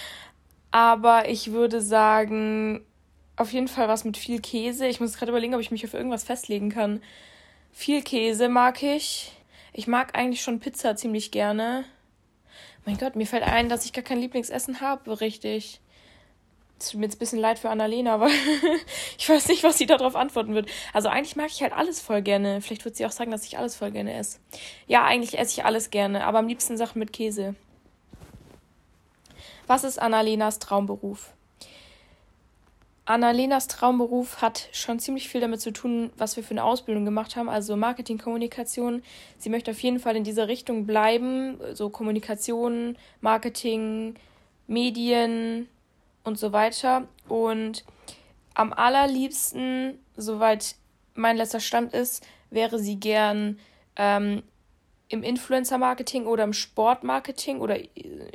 [0.71, 2.85] aber ich würde sagen,
[3.41, 4.87] auf jeden Fall was mit viel Käse.
[4.87, 7.03] Ich muss gerade überlegen, ob ich mich auf irgendwas festlegen kann.
[7.73, 9.33] Viel Käse mag ich.
[9.73, 11.85] Ich mag eigentlich schon Pizza ziemlich gerne.
[12.85, 15.81] Mein Gott, mir fällt ein, dass ich gar kein Lieblingsessen habe, richtig.
[16.79, 18.31] Es tut mir jetzt ein bisschen leid für Annalena, weil
[19.19, 20.69] ich weiß nicht, was sie darauf antworten wird.
[20.93, 22.61] Also eigentlich mag ich halt alles voll gerne.
[22.61, 24.39] Vielleicht wird sie auch sagen, dass ich alles voll gerne esse.
[24.87, 27.55] Ja, eigentlich esse ich alles gerne, aber am liebsten Sachen mit Käse.
[29.67, 31.33] Was ist Annalenas Traumberuf?
[33.11, 37.35] Annalenas Traumberuf hat schon ziemlich viel damit zu tun, was wir für eine Ausbildung gemacht
[37.35, 39.03] haben, also Marketing, Kommunikation.
[39.37, 44.15] Sie möchte auf jeden Fall in dieser Richtung bleiben, so Kommunikation, Marketing,
[44.69, 45.69] Medien
[46.23, 47.09] und so weiter.
[47.29, 47.85] Und
[48.55, 50.77] am allerliebsten, soweit
[51.15, 53.59] mein letzter Stand ist, wäre sie gern
[53.97, 54.45] ähm,
[55.11, 57.77] im Influencer-Marketing oder im Sportmarketing oder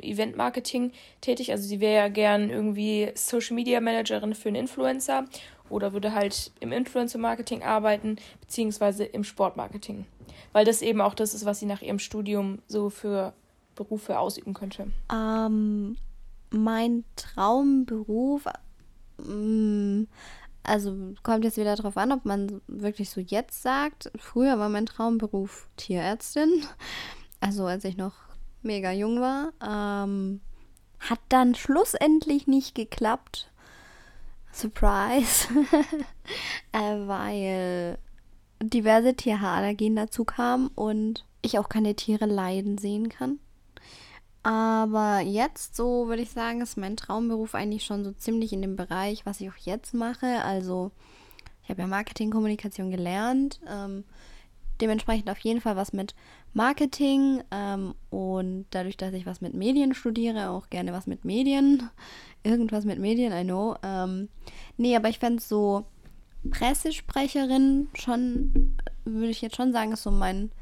[0.02, 1.50] Event-Marketing tätig.
[1.50, 5.24] Also sie wäre ja gern irgendwie Social-Media-Managerin für einen Influencer
[5.70, 10.04] oder würde halt im Influencer-Marketing arbeiten, beziehungsweise im Sportmarketing.
[10.52, 13.32] Weil das eben auch das ist, was sie nach ihrem Studium so für
[13.74, 14.88] Berufe ausüben könnte.
[15.12, 15.96] Ähm,
[16.50, 18.44] mein Traumberuf,
[19.18, 20.08] ähm,
[20.66, 24.10] also kommt jetzt wieder darauf an, ob man wirklich so jetzt sagt.
[24.18, 26.64] Früher war mein Traumberuf Tierärztin.
[27.40, 28.14] Also als ich noch
[28.62, 29.52] mega jung war.
[29.62, 30.40] Ähm,
[30.98, 33.50] hat dann schlussendlich nicht geklappt.
[34.52, 35.48] Surprise.
[36.72, 37.98] äh, weil
[38.62, 43.38] diverse Tierhaarallergien dazu kamen und ich auch keine Tiere leiden sehen kann.
[44.46, 48.76] Aber jetzt, so würde ich sagen, ist mein Traumberuf eigentlich schon so ziemlich in dem
[48.76, 50.44] Bereich, was ich auch jetzt mache.
[50.44, 50.92] Also,
[51.64, 53.58] ich habe ja Marketing, Kommunikation gelernt.
[53.68, 54.04] Ähm,
[54.80, 56.14] dementsprechend auf jeden Fall was mit
[56.52, 61.90] Marketing ähm, und dadurch, dass ich was mit Medien studiere, auch gerne was mit Medien.
[62.44, 63.74] Irgendwas mit Medien, I know.
[63.82, 64.28] Ähm,
[64.76, 65.86] nee, aber ich fände so
[66.48, 70.52] Pressesprecherin schon, würde ich jetzt schon sagen, ist so mein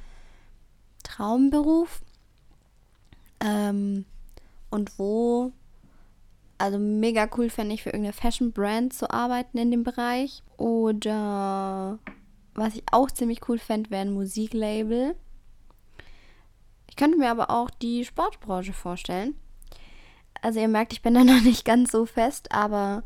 [1.03, 2.01] Traumberuf.
[3.44, 4.04] Ähm,
[4.70, 5.52] und wo,
[6.59, 10.42] also mega cool fände ich für irgendeine Fashion Brand zu arbeiten in dem Bereich.
[10.57, 11.98] Oder
[12.54, 15.14] was ich auch ziemlich cool fände, wäre ein Musiklabel.
[16.88, 19.35] Ich könnte mir aber auch die Sportbranche vorstellen.
[20.42, 23.02] Also ihr merkt, ich bin da noch nicht ganz so fest, aber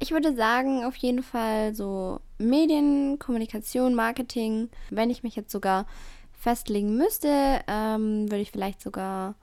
[0.00, 4.68] ich würde sagen, auf jeden Fall so Medien, Kommunikation, Marketing.
[4.90, 5.86] Wenn ich mich jetzt sogar
[6.32, 9.34] festlegen müsste, ähm, würde ich vielleicht sogar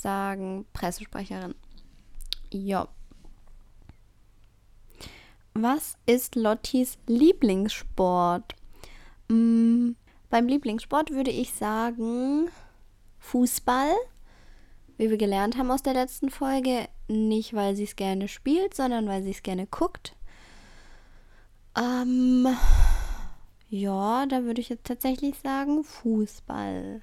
[0.00, 1.54] sagen Pressesprecherin.
[2.50, 2.88] Ja.
[5.54, 8.54] Was ist Lottis Lieblingssport?
[9.28, 9.90] Mm,
[10.30, 12.48] beim Lieblingssport würde ich sagen
[13.18, 13.90] Fußball.
[14.96, 16.88] Wie wir gelernt haben aus der letzten Folge.
[17.08, 20.14] Nicht, weil sie es gerne spielt, sondern weil sie es gerne guckt.
[21.76, 22.46] Ähm,
[23.68, 27.02] ja, da würde ich jetzt tatsächlich sagen Fußball.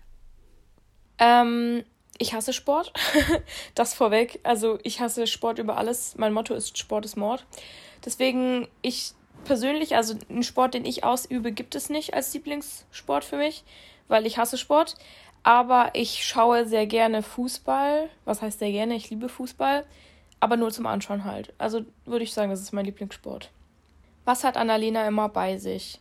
[1.17, 1.83] Ähm,
[2.17, 2.93] ich hasse Sport.
[3.75, 4.39] das vorweg.
[4.43, 6.15] Also ich hasse Sport über alles.
[6.17, 7.45] Mein Motto ist Sport ist Mord.
[8.03, 13.37] Deswegen, ich persönlich, also einen Sport, den ich ausübe, gibt es nicht als Lieblingssport für
[13.37, 13.63] mich,
[14.07, 14.95] weil ich hasse Sport.
[15.43, 18.09] Aber ich schaue sehr gerne Fußball.
[18.25, 18.95] Was heißt sehr gerne?
[18.95, 19.85] Ich liebe Fußball.
[20.39, 21.53] Aber nur zum Anschauen halt.
[21.57, 23.51] Also würde ich sagen, das ist mein Lieblingssport.
[24.25, 25.99] Was hat Annalena immer bei sich?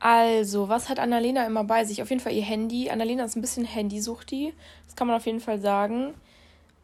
[0.00, 2.02] Also, was hat Annalena immer bei sich?
[2.02, 2.90] Auf jeden Fall ihr Handy.
[2.90, 4.54] Annalena ist ein bisschen Handysuchti.
[4.86, 6.14] Das kann man auf jeden Fall sagen.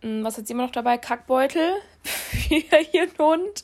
[0.03, 0.99] Hm, was hat sie immer noch dabei?
[0.99, 1.75] Kackbeutel.
[2.03, 3.63] Für ihren Hund.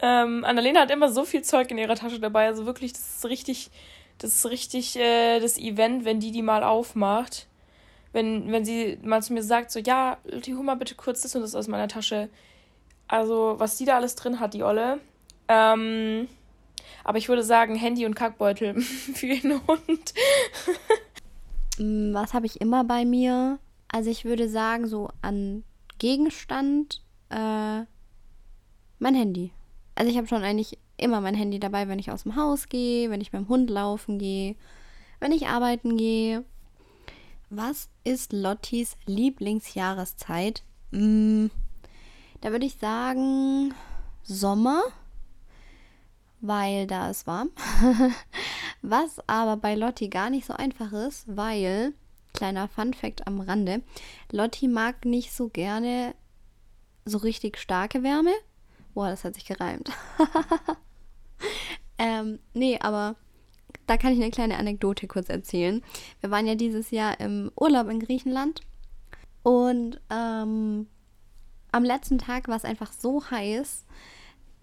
[0.00, 2.46] Ähm, Annalena hat immer so viel Zeug in ihrer Tasche dabei.
[2.46, 3.70] Also wirklich, das ist richtig,
[4.18, 7.48] das ist richtig äh, das Event, wenn die die mal aufmacht.
[8.12, 11.42] Wenn, wenn sie mal zu mir sagt, so, ja, die mal bitte kurz das und
[11.42, 12.28] das aus meiner Tasche.
[13.08, 15.00] Also, was die da alles drin hat, die Olle.
[15.48, 16.28] Ähm,
[17.04, 20.14] aber ich würde sagen, Handy und Kackbeutel für ihren Hund.
[21.78, 23.58] Was habe ich immer bei mir?
[23.88, 25.64] Also ich würde sagen, so an
[25.98, 27.82] Gegenstand äh,
[28.98, 29.52] mein Handy.
[29.94, 33.10] Also ich habe schon eigentlich immer mein Handy dabei, wenn ich aus dem Haus gehe,
[33.10, 34.56] wenn ich beim Hund laufen gehe,
[35.20, 36.44] wenn ich arbeiten gehe.
[37.50, 40.62] Was ist Lottis Lieblingsjahreszeit?
[40.90, 41.48] Mm,
[42.40, 43.74] da würde ich sagen
[44.22, 44.82] Sommer,
[46.42, 47.50] weil da ist warm.
[48.82, 51.94] Was aber bei Lotti gar nicht so einfach ist, weil,
[52.34, 53.80] kleiner Fun fact am Rande,
[54.30, 56.14] Lotti mag nicht so gerne
[57.04, 58.32] so richtig starke Wärme.
[58.92, 59.90] Boah, das hat sich gereimt.
[61.98, 63.16] ähm, nee, aber
[63.86, 65.82] da kann ich eine kleine Anekdote kurz erzählen.
[66.20, 68.60] Wir waren ja dieses Jahr im Urlaub in Griechenland
[69.44, 70.88] und ähm,
[71.70, 73.86] am letzten Tag war es einfach so heiß,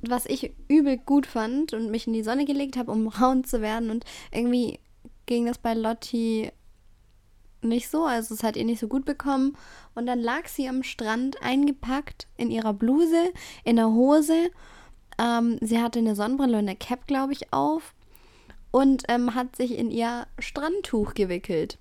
[0.01, 3.61] was ich übel gut fand und mich in die Sonne gelegt habe, um braun zu
[3.61, 3.89] werden.
[3.89, 4.79] Und irgendwie
[5.25, 6.51] ging das bei Lotti
[7.61, 9.57] nicht so, also es hat ihr nicht so gut bekommen.
[9.95, 13.33] Und dann lag sie am Strand eingepackt in ihrer Bluse,
[13.63, 14.49] in der Hose.
[15.17, 17.93] Ähm, sie hatte eine Sonnenbrille und eine Cap, glaube ich, auf
[18.71, 21.77] und ähm, hat sich in ihr Strandtuch gewickelt.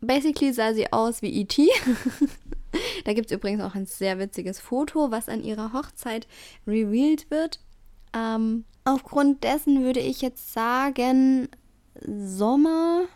[0.00, 1.66] Basically sah sie aus wie E.T.
[3.04, 6.26] da gibt es übrigens auch ein sehr witziges Foto, was an ihrer Hochzeit
[6.66, 7.60] revealed wird.
[8.16, 11.48] Ähm, aufgrund dessen würde ich jetzt sagen
[12.00, 13.06] Sommer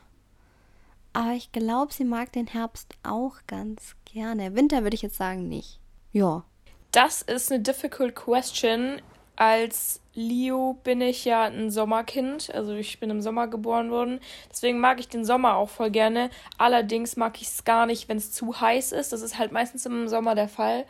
[1.18, 4.54] aber ich glaube, sie mag den Herbst auch ganz gerne.
[4.54, 5.80] Winter würde ich jetzt sagen nicht.
[6.12, 6.44] Ja.
[6.92, 9.02] Das ist eine difficult question.
[9.34, 12.52] Als Leo bin ich ja ein Sommerkind.
[12.52, 14.18] Also ich bin im Sommer geboren worden.
[14.50, 16.30] Deswegen mag ich den Sommer auch voll gerne.
[16.58, 19.12] Allerdings mag ich es gar nicht, wenn es zu heiß ist.
[19.12, 20.86] Das ist halt meistens im Sommer der Fall.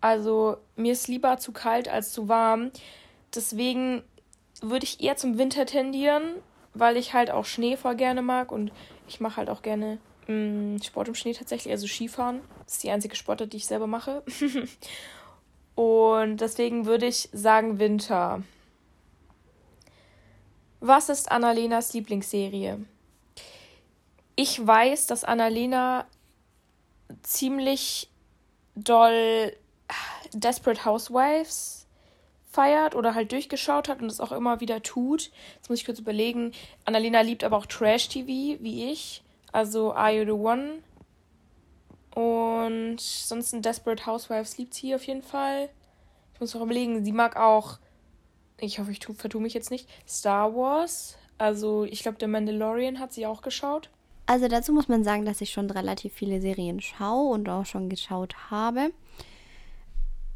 [0.00, 2.70] Also mir ist lieber zu kalt als zu warm.
[3.34, 4.04] Deswegen
[4.62, 6.22] würde ich eher zum Winter tendieren,
[6.72, 8.70] weil ich halt auch Schnee voll gerne mag und
[9.08, 12.40] ich mache halt auch gerne mh, mm, Sport im Schnee tatsächlich, also Skifahren.
[12.64, 14.22] Das ist die einzige Sportart, die ich selber mache.
[15.74, 18.42] Und deswegen würde ich sagen Winter.
[20.80, 22.82] Was ist Annalenas Lieblingsserie?
[24.34, 26.06] Ich weiß, dass Annalena
[27.22, 28.08] ziemlich
[28.74, 29.54] doll
[30.32, 31.86] Desperate Housewives
[32.50, 35.30] feiert oder halt durchgeschaut hat und es auch immer wieder tut.
[35.56, 36.52] Jetzt muss ich kurz überlegen.
[36.86, 39.22] Annalena liebt aber auch Trash-TV, wie ich.
[39.52, 40.78] Also Are You the One?
[42.14, 45.68] Und sonst ein Desperate Housewives liebt sie auf jeden Fall.
[46.32, 47.78] Ich muss noch überlegen, sie mag auch,
[48.60, 51.16] ich hoffe, ich vertue mich jetzt nicht, Star Wars.
[51.38, 53.90] Also ich glaube, der Mandalorian hat sie auch geschaut.
[54.26, 57.88] Also dazu muss man sagen, dass ich schon relativ viele Serien schaue und auch schon
[57.88, 58.92] geschaut habe.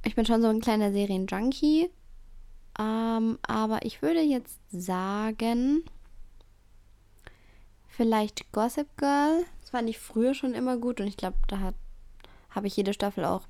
[0.04, 1.90] Ich bin schon so ein kleiner Serienjunkie.
[2.78, 5.84] Ähm, aber ich würde jetzt sagen,
[7.88, 9.44] vielleicht Gossip Girl.
[9.60, 11.72] Das fand ich früher schon immer gut und ich glaube, da
[12.50, 13.42] habe ich jede Staffel auch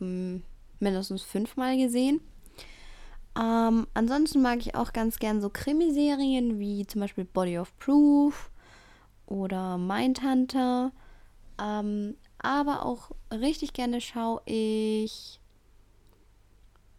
[0.78, 2.20] mindestens fünfmal gesehen.
[3.36, 8.50] Ähm, ansonsten mag ich auch ganz gern so Krimiserien wie zum Beispiel Body of Proof
[9.26, 10.92] oder Mindhunter.
[11.60, 15.40] Ähm, aber auch richtig gerne schaue ich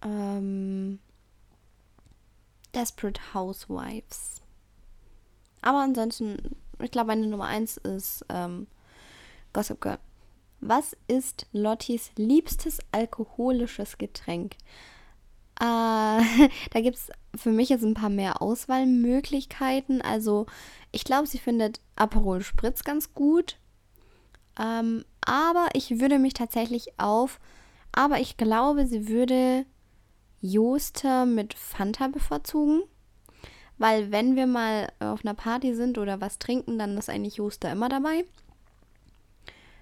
[0.02, 1.00] ähm,
[2.74, 4.42] Desperate Housewives.
[5.62, 8.68] Aber ansonsten, ich glaube, meine Nummer 1 ist ähm,
[9.54, 10.00] Gossip Girl.
[10.60, 14.56] Was ist Lottis liebstes alkoholisches Getränk?
[15.60, 15.64] Äh,
[16.72, 20.02] da gibt es für mich jetzt ein paar mehr Auswahlmöglichkeiten.
[20.02, 20.46] Also,
[20.92, 23.58] ich glaube, sie findet Aperol Spritz ganz gut.
[24.60, 27.40] Ähm, aber ich würde mich tatsächlich auf.
[27.92, 29.66] Aber ich glaube, sie würde
[30.42, 32.84] Joster mit Fanta bevorzugen.
[33.78, 37.72] Weil wenn wir mal auf einer Party sind oder was trinken, dann ist eigentlich Joster
[37.72, 38.26] immer dabei.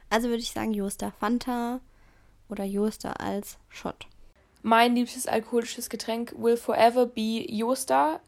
[0.10, 1.80] Also würde ich sagen Joster Fanta
[2.50, 4.08] oder Joster als Shot.
[4.64, 8.22] Mein liebstes alkoholisches Getränk will forever be Joster.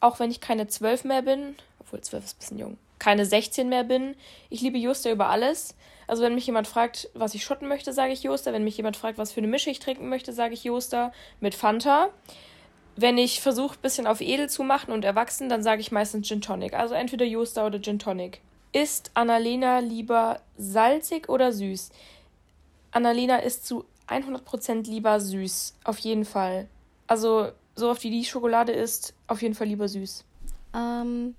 [0.00, 1.56] Auch wenn ich keine 12 mehr bin.
[1.80, 2.78] Obwohl 12 ist ein bisschen jung.
[2.98, 4.14] keine 16 mehr bin.
[4.48, 5.74] Ich liebe Juster über alles.
[6.06, 8.52] Also wenn mich jemand fragt, was ich schotten möchte, sage ich Juster.
[8.52, 11.56] Wenn mich jemand fragt, was für eine Mische ich trinken möchte, sage ich Juster mit
[11.56, 12.10] Fanta.
[12.94, 16.28] Wenn ich versuche, ein bisschen auf edel zu machen und erwachsen, dann sage ich meistens
[16.28, 16.74] Gin Tonic.
[16.74, 18.40] Also entweder Juster oder Gin Tonic.
[18.72, 21.90] Ist Annalena lieber salzig oder süß?
[22.92, 25.74] Annalena ist zu 100% lieber süß.
[25.84, 26.68] Auf jeden Fall.
[27.06, 30.24] Also so oft wie die Schokolade ist, auf jeden Fall lieber süß.
[30.74, 31.34] Ähm,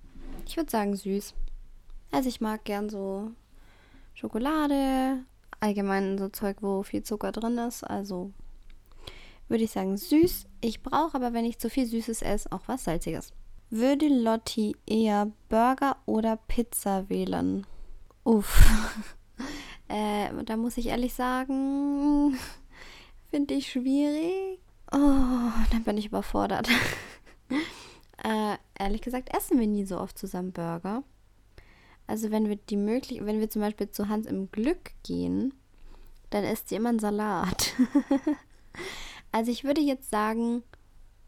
[0.45, 1.33] ich würde sagen süß.
[2.11, 3.31] Also ich mag gern so
[4.13, 5.23] Schokolade,
[5.59, 7.83] allgemein so Zeug, wo viel Zucker drin ist.
[7.83, 8.31] Also
[9.47, 10.45] würde ich sagen süß.
[10.61, 13.33] Ich brauche aber, wenn ich zu viel Süßes esse, auch was Salziges.
[13.69, 17.65] Würde Lotti eher Burger oder Pizza wählen?
[18.23, 18.63] Uff.
[19.87, 22.37] äh, da muss ich ehrlich sagen,
[23.31, 24.59] finde ich schwierig.
[24.91, 26.67] Oh, dann bin ich überfordert.
[28.23, 31.03] äh, ehrlich gesagt, essen wir nie so oft zusammen Burger.
[32.07, 35.53] Also wenn wir die möglich, wenn wir zum Beispiel zu Hans im Glück gehen,
[36.29, 37.73] dann isst sie immer einen Salat.
[39.31, 40.63] also ich würde jetzt sagen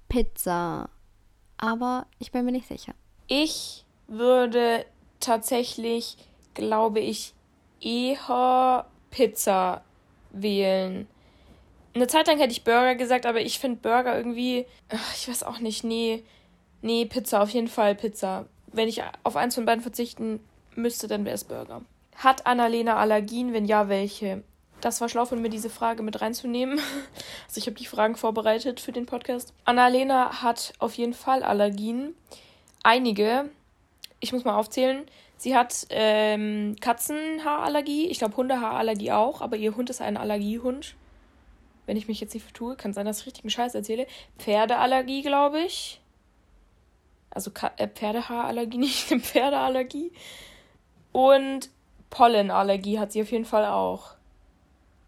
[0.09, 0.89] Pizza,
[1.57, 2.93] aber ich bin mir nicht sicher.
[3.27, 4.85] Ich würde
[5.19, 6.17] tatsächlich,
[6.53, 7.34] glaube ich,
[7.85, 9.83] eher Pizza
[10.31, 11.07] wählen.
[11.93, 15.43] Eine Zeit lang hätte ich Burger gesagt, aber ich finde Burger irgendwie, ach, ich weiß
[15.43, 16.23] auch nicht, nee,
[16.81, 18.47] nee, Pizza, auf jeden Fall Pizza.
[18.73, 20.41] Wenn ich auf eins von beiden verzichten
[20.75, 21.81] müsste, dann wäre es Burger.
[22.17, 23.53] Hat Annalena Allergien?
[23.53, 24.43] Wenn ja, welche?
[24.81, 26.79] Das war schlau von mir, diese Frage mit reinzunehmen.
[27.47, 29.53] Also ich habe die Fragen vorbereitet für den Podcast.
[29.63, 32.13] Annalena hat auf jeden Fall Allergien.
[32.83, 33.49] Einige.
[34.19, 35.05] Ich muss mal aufzählen.
[35.37, 38.07] Sie hat ähm, Katzenhaarallergie.
[38.07, 40.95] Ich glaube Hundehaarallergie auch, aber ihr Hund ist ein Allergiehund.
[41.85, 44.07] Wenn ich mich jetzt nicht vertue, kann sein, dass ich richtigen Scheiß erzähle.
[44.39, 46.01] Pferdeallergie, glaube ich.
[47.29, 50.11] Also Ka äh, Pferdehaarallergie, nicht eine Pferdeallergie.
[51.11, 51.69] Und
[52.09, 54.15] Pollenallergie hat sie auf jeden Fall auch.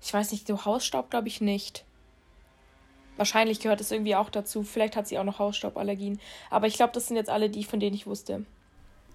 [0.02, 1.86] Ich weiß nicht, so Hausstaub glaube ich nicht.
[3.16, 4.62] Wahrscheinlich gehört es irgendwie auch dazu.
[4.62, 6.20] Vielleicht hat sie auch noch Hausstauballergien.
[6.52, 8.46] Aber ich glaube, das sind jetzt alle die, von denen ich wusste.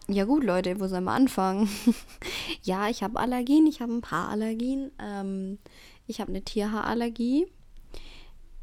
[0.08, 1.68] Ja gut, Leute, wo sollen wir anfangen?
[2.62, 4.90] ja, ich habe Allergien, ich habe ein paar Allergien.
[4.98, 5.58] Ähm,
[6.06, 7.46] ich habe eine Tierhaarallergie.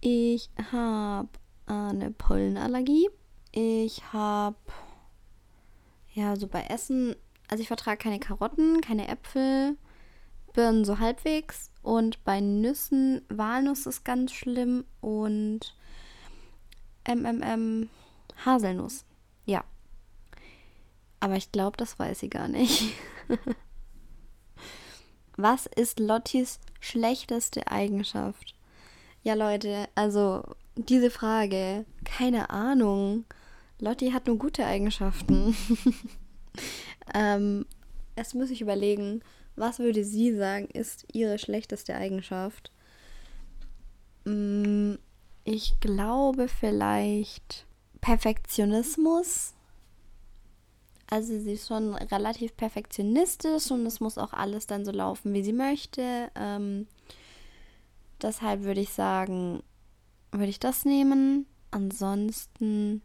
[0.01, 1.29] Ich habe
[1.65, 3.09] eine Pollenallergie.
[3.51, 4.57] Ich habe
[6.13, 7.15] ja so bei Essen
[7.49, 9.75] also ich vertrage keine Karotten, keine Äpfel,
[10.53, 11.71] Birnen so halbwegs.
[11.81, 15.75] Und bei Nüssen, Walnuss ist ganz schlimm und
[17.07, 17.89] MMM
[18.45, 19.03] Haselnuss.
[21.19, 22.93] Aber ich glaube, das weiß sie gar nicht.
[25.37, 28.55] Was ist Lottis schlechteste Eigenschaft?
[29.23, 30.43] Ja, Leute, also
[30.75, 33.25] diese Frage, keine Ahnung.
[33.79, 35.55] Lotti hat nur gute Eigenschaften.
[37.13, 37.65] Ähm,
[38.15, 39.21] erst muss ich überlegen,
[39.55, 42.71] was würde sie sagen, ist ihre schlechteste Eigenschaft?
[44.25, 44.95] Mm,
[45.43, 47.65] ich glaube vielleicht
[48.01, 49.53] Perfektionismus.
[51.09, 55.43] Also sie ist schon relativ perfektionistisch und es muss auch alles dann so laufen, wie
[55.43, 56.29] sie möchte.
[56.35, 56.87] Ähm,
[58.21, 59.63] deshalb würde ich sagen,
[60.31, 61.47] würde ich das nehmen.
[61.71, 63.01] Ansonsten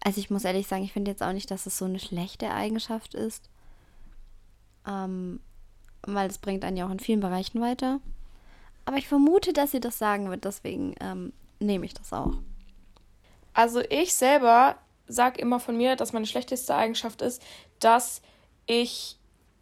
[0.00, 2.50] also ich muss ehrlich sagen, ich finde jetzt auch nicht, dass es so eine schlechte
[2.52, 3.50] Eigenschaft ist.
[4.86, 5.40] Ähm,
[6.02, 8.00] weil es bringt einen ja auch in vielen Bereichen weiter.
[8.84, 12.34] Aber ich vermute, dass sie das sagen wird, deswegen ähm, nehme ich das auch.
[13.52, 14.76] Also ich selber
[15.08, 17.42] sage immer von mir, dass meine schlechteste Eigenschaft ist,
[17.80, 18.22] dass
[18.66, 19.16] ich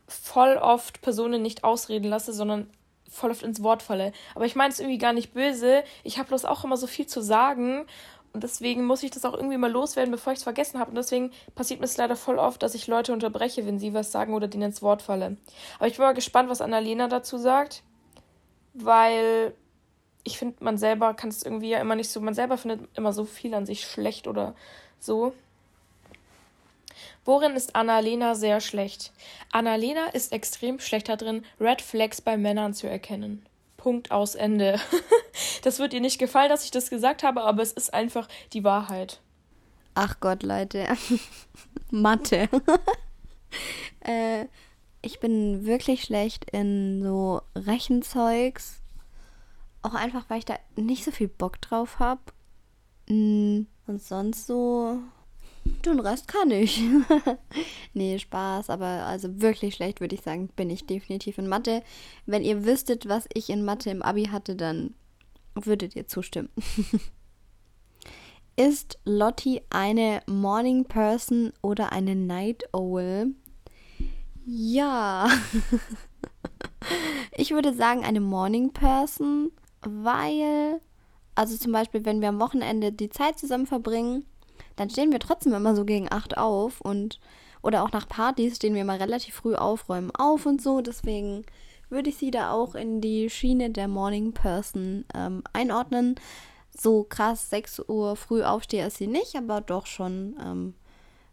[0.09, 2.69] voll oft Personen nicht ausreden lasse, sondern
[3.09, 4.13] voll oft ins Wort falle.
[4.35, 5.85] Aber ich meine es irgendwie gar nicht böse.
[6.05, 7.87] Ich habe bloß auch immer so viel zu sagen
[8.37, 10.91] und deswegen muss ich das auch irgendwie mal loswerden, bevor ich es vergessen habe.
[10.91, 14.13] Und deswegen passiert mir es leider voll oft, dass ich Leute unterbreche, wenn sie was
[14.13, 15.39] sagen oder denen ins Wort falle.
[15.79, 17.83] Aber ich bin mal gespannt, was Annalena dazu sagt.
[18.75, 19.55] Weil
[20.23, 23.15] ich finde, man selber kann es irgendwie ja immer nicht so, man selber findet immer
[23.15, 24.55] so viel an sich schlecht oder
[25.01, 25.35] so.
[27.25, 29.13] Worin ist Annalena sehr schlecht?
[29.51, 33.45] Annalena ist extrem schlecht darin, Red Flags bei Männern zu erkennen.
[33.77, 34.81] Punkt aus Ende.
[35.63, 38.65] das wird ihr nicht gefallen, dass ich das gesagt habe, aber es ist einfach die
[38.65, 39.21] Wahrheit.
[39.95, 40.87] Ach Gott, Leute.
[41.91, 42.49] Mathe.
[44.01, 44.47] äh,
[45.03, 48.83] ich bin wirklich schlecht in so Rechenzeugs.
[49.83, 52.21] Auch einfach, weil ich da nicht so viel Bock drauf habe.
[53.09, 54.99] Mm, und sonst so
[55.85, 56.83] den Rest kann ich.
[57.95, 61.83] nee, Spaß, aber also wirklich schlecht würde ich sagen, bin ich definitiv in Mathe.
[62.25, 64.95] Wenn ihr wüsstet, was ich in Mathe im Abi hatte, dann
[65.55, 66.51] würdet ihr zustimmen.
[68.57, 73.35] Ist Lotti eine Morning Person oder eine Night Owl?
[74.47, 75.29] Ja.
[77.33, 79.51] ich würde sagen, eine Morning Person,
[79.83, 80.81] weil,
[81.37, 84.25] also zum Beispiel, wenn wir am Wochenende die Zeit zusammen verbringen,
[84.75, 87.21] dann stehen wir trotzdem immer so gegen 8 auf und
[87.63, 90.81] oder auch nach Partys stehen wir immer relativ früh auf, räumen auf und so.
[90.81, 91.45] Deswegen
[91.89, 96.15] würde ich sie da auch in die Schiene der Morning Person ähm, einordnen.
[96.77, 100.75] So krass 6 Uhr früh aufsteher ist sie nicht, aber doch schon ähm,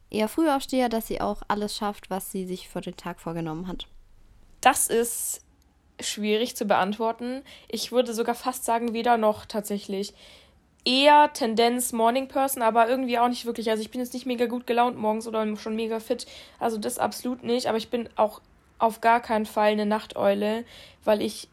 [0.09, 3.87] eher Frühaufsteher, dass sie auch alles schafft, was sie sich für den Tag vorgenommen hat.
[4.61, 5.41] Das ist
[5.99, 7.43] schwierig zu beantworten.
[7.67, 10.13] Ich würde sogar fast sagen, weder noch tatsächlich.
[10.85, 13.69] Eher Tendenz Morning Person, aber irgendwie auch nicht wirklich.
[13.69, 16.25] Also ich bin jetzt nicht mega gut gelaunt morgens oder schon mega fit.
[16.59, 17.67] Also das absolut nicht.
[17.67, 18.41] Aber ich bin auch
[18.79, 20.65] auf gar keinen Fall eine Nachteule,
[21.05, 21.47] weil ich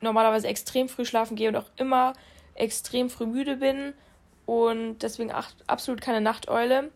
[0.00, 2.14] normalerweise extrem früh schlafen gehe und auch immer
[2.54, 3.92] extrem früh müde bin.
[4.46, 5.32] Und deswegen
[5.66, 6.90] absolut keine Nachteule.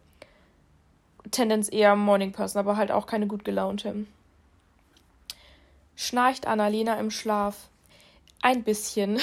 [1.30, 4.06] Tendenz eher Morning Person, aber halt auch keine gut gelaunte.
[6.00, 7.68] Schnarcht Annalena im Schlaf?
[8.40, 9.20] Ein bisschen.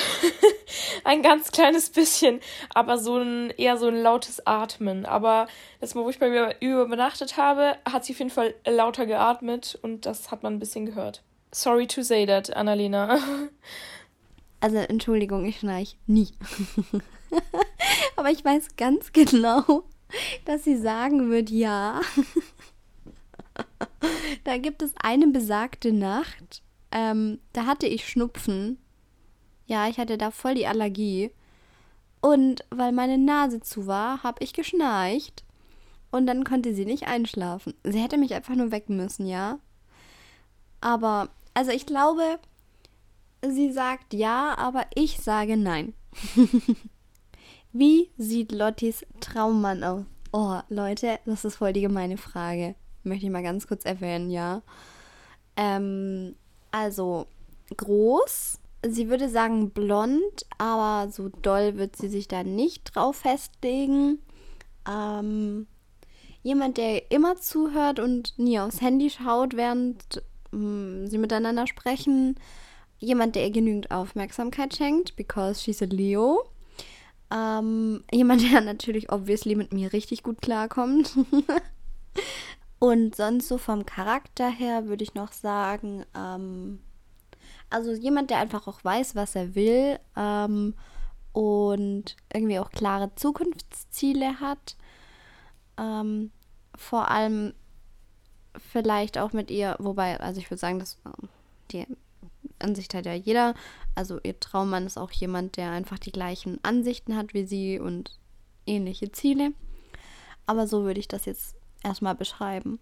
[1.03, 2.39] ein ganz kleines bisschen.
[2.71, 5.03] Aber so ein, eher so ein lautes Atmen.
[5.07, 5.47] Aber
[5.79, 9.79] das Mal, wo ich bei mir übernachtet habe, hat sie auf jeden Fall lauter geatmet
[9.81, 11.23] und das hat man ein bisschen gehört.
[11.51, 13.19] Sorry to say that, Annalena.
[14.59, 16.29] Also, Entschuldigung, ich schnarch nie.
[18.15, 19.83] Aber ich weiß ganz genau,
[20.45, 22.01] dass sie sagen wird, ja.
[24.45, 28.77] da gibt es eine besagte Nacht, ähm, da hatte ich Schnupfen.
[29.65, 31.31] Ja, ich hatte da voll die Allergie.
[32.21, 35.43] Und weil meine Nase zu war, habe ich geschnarcht.
[36.09, 37.73] Und dann konnte sie nicht einschlafen.
[37.83, 39.59] Sie hätte mich einfach nur wecken müssen, ja.
[40.79, 42.39] Aber, also ich glaube,
[43.45, 45.93] sie sagt ja, aber ich sage nein.
[47.73, 50.05] Wie sieht Lottis Traummann aus?
[50.31, 52.75] Oh, Leute, das ist voll die gemeine Frage.
[53.03, 54.61] Möchte ich mal ganz kurz erwähnen, ja.
[55.55, 56.35] Ähm,
[56.71, 57.27] also
[57.75, 58.59] groß.
[58.85, 64.19] Sie würde sagen blond, aber so doll wird sie sich da nicht drauf festlegen.
[64.87, 65.67] Ähm,
[66.43, 72.35] jemand, der immer zuhört und nie aufs Handy schaut, während mh, sie miteinander sprechen.
[72.99, 76.43] Jemand, der ihr genügend Aufmerksamkeit schenkt, because she's a Leo.
[77.31, 81.15] Ähm, jemand, der natürlich obviously mit mir richtig gut klarkommt.
[82.79, 86.79] Und sonst so vom Charakter her würde ich noch sagen, ähm,
[87.69, 90.75] also jemand, der einfach auch weiß, was er will ähm,
[91.33, 94.75] und irgendwie auch klare Zukunftsziele hat.
[95.77, 96.31] Ähm,
[96.75, 97.53] vor allem
[98.57, 101.29] vielleicht auch mit ihr, wobei, also ich würde sagen, dass ähm,
[101.71, 101.85] die
[102.59, 103.53] Ansicht hat ja jeder.
[103.95, 108.17] Also ihr Traummann ist auch jemand, der einfach die gleichen Ansichten hat wie sie und
[108.65, 109.51] ähnliche Ziele.
[110.45, 112.79] Aber so würde ich das jetzt erstmal beschreiben.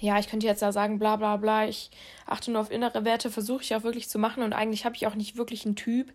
[0.00, 1.90] Ja, ich könnte jetzt ja sagen, bla bla bla, ich
[2.26, 5.06] achte nur auf innere Werte, versuche ich auch wirklich zu machen und eigentlich habe ich
[5.06, 6.12] auch nicht wirklich einen Typ.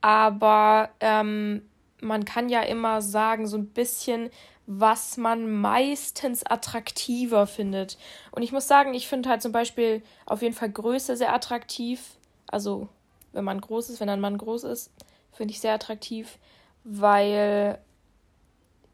[0.00, 1.62] Aber ähm,
[2.00, 4.30] man kann ja immer sagen, so ein bisschen,
[4.66, 7.98] was man meistens attraktiver findet.
[8.30, 12.00] Und ich muss sagen, ich finde halt zum Beispiel auf jeden Fall Größe sehr attraktiv.
[12.46, 12.88] Also,
[13.32, 14.90] wenn man groß ist, wenn ein Mann groß ist,
[15.32, 16.38] finde ich sehr attraktiv,
[16.84, 17.78] weil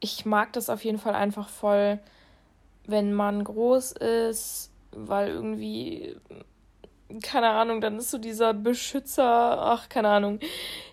[0.00, 2.00] ich mag das auf jeden Fall einfach voll,
[2.86, 6.16] wenn man groß ist, weil irgendwie,
[7.22, 10.40] keine Ahnung, dann ist so dieser Beschützer, ach, keine Ahnung.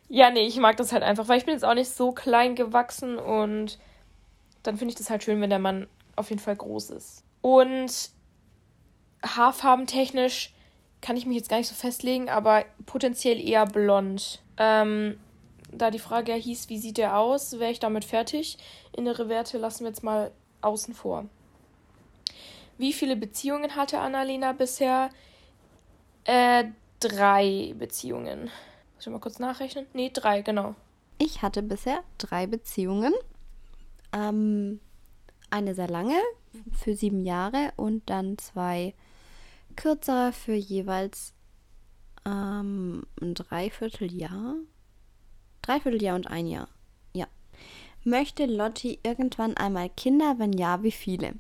[0.10, 2.56] Ja, nee, ich mag das halt einfach, weil ich bin jetzt auch nicht so klein
[2.56, 3.80] gewachsen und
[4.64, 7.24] dann finde ich das halt schön, wenn der Mann auf jeden Fall groß ist.
[7.42, 8.10] Und
[9.24, 10.54] haarfarbentechnisch
[11.02, 14.42] kann ich mich jetzt gar nicht so festlegen, aber potenziell eher blond.
[14.58, 15.20] Ähm,
[15.72, 18.58] da die Frage ja hieß, wie sieht der aus, wäre ich damit fertig.
[18.96, 20.32] Innere Werte lassen wir jetzt mal
[20.62, 21.26] außen vor.
[22.78, 25.10] Wie viele Beziehungen hatte Annalena bisher?
[26.26, 26.66] Äh,
[27.00, 28.52] drei Beziehungen.
[28.96, 29.86] Muss ich mal kurz nachrechnen?
[29.94, 30.76] Nee, drei, genau.
[31.18, 33.14] Ich hatte bisher drei Beziehungen.
[34.14, 34.80] Ähm,
[35.50, 36.18] eine sehr lange
[36.72, 38.94] für sieben Jahre und dann zwei
[39.76, 41.34] kürzere für jeweils
[42.26, 44.56] ähm, ein Dreivierteljahr.
[45.62, 46.68] Dreivierteljahr und ein Jahr.
[47.14, 47.28] Ja.
[48.04, 50.36] Möchte Lotti irgendwann einmal Kinder?
[50.38, 51.34] Wenn ja, wie viele?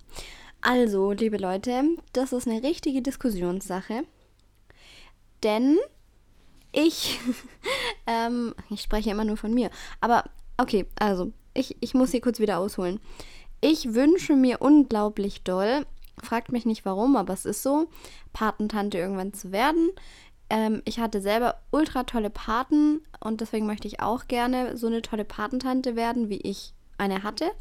[0.61, 1.83] Also, liebe Leute,
[2.13, 4.03] das ist eine richtige Diskussionssache.
[5.43, 5.77] Denn
[6.71, 7.19] ich,
[8.07, 9.69] ähm, ich spreche immer nur von mir.
[10.01, 10.25] Aber
[10.57, 12.99] okay, also ich, ich muss hier kurz wieder ausholen.
[13.61, 15.85] Ich wünsche mir unglaublich doll,
[16.21, 17.87] fragt mich nicht warum, aber es ist so,
[18.33, 19.89] Patentante irgendwann zu werden.
[20.49, 25.01] Ähm, ich hatte selber ultra tolle Paten und deswegen möchte ich auch gerne so eine
[25.01, 27.51] tolle Patentante werden, wie ich eine hatte.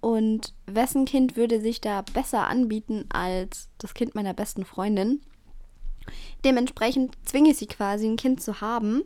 [0.00, 5.20] Und wessen Kind würde sich da besser anbieten als das Kind meiner besten Freundin?
[6.44, 9.02] Dementsprechend zwinge ich sie quasi, ein Kind zu haben.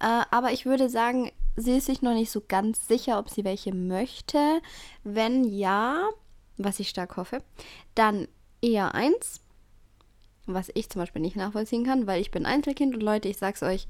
[0.00, 3.44] Äh, aber ich würde sagen, sie ist sich noch nicht so ganz sicher, ob sie
[3.44, 4.60] welche möchte.
[5.04, 6.08] Wenn ja,
[6.56, 7.42] was ich stark hoffe,
[7.94, 8.28] dann
[8.60, 9.40] eher eins.
[10.46, 13.62] Was ich zum Beispiel nicht nachvollziehen kann, weil ich bin Einzelkind und Leute, ich sag's
[13.62, 13.88] euch,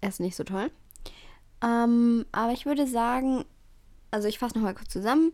[0.00, 0.70] er ist nicht so toll.
[1.62, 3.44] Ähm, aber ich würde sagen,
[4.10, 5.32] also ich fasse nochmal kurz zusammen.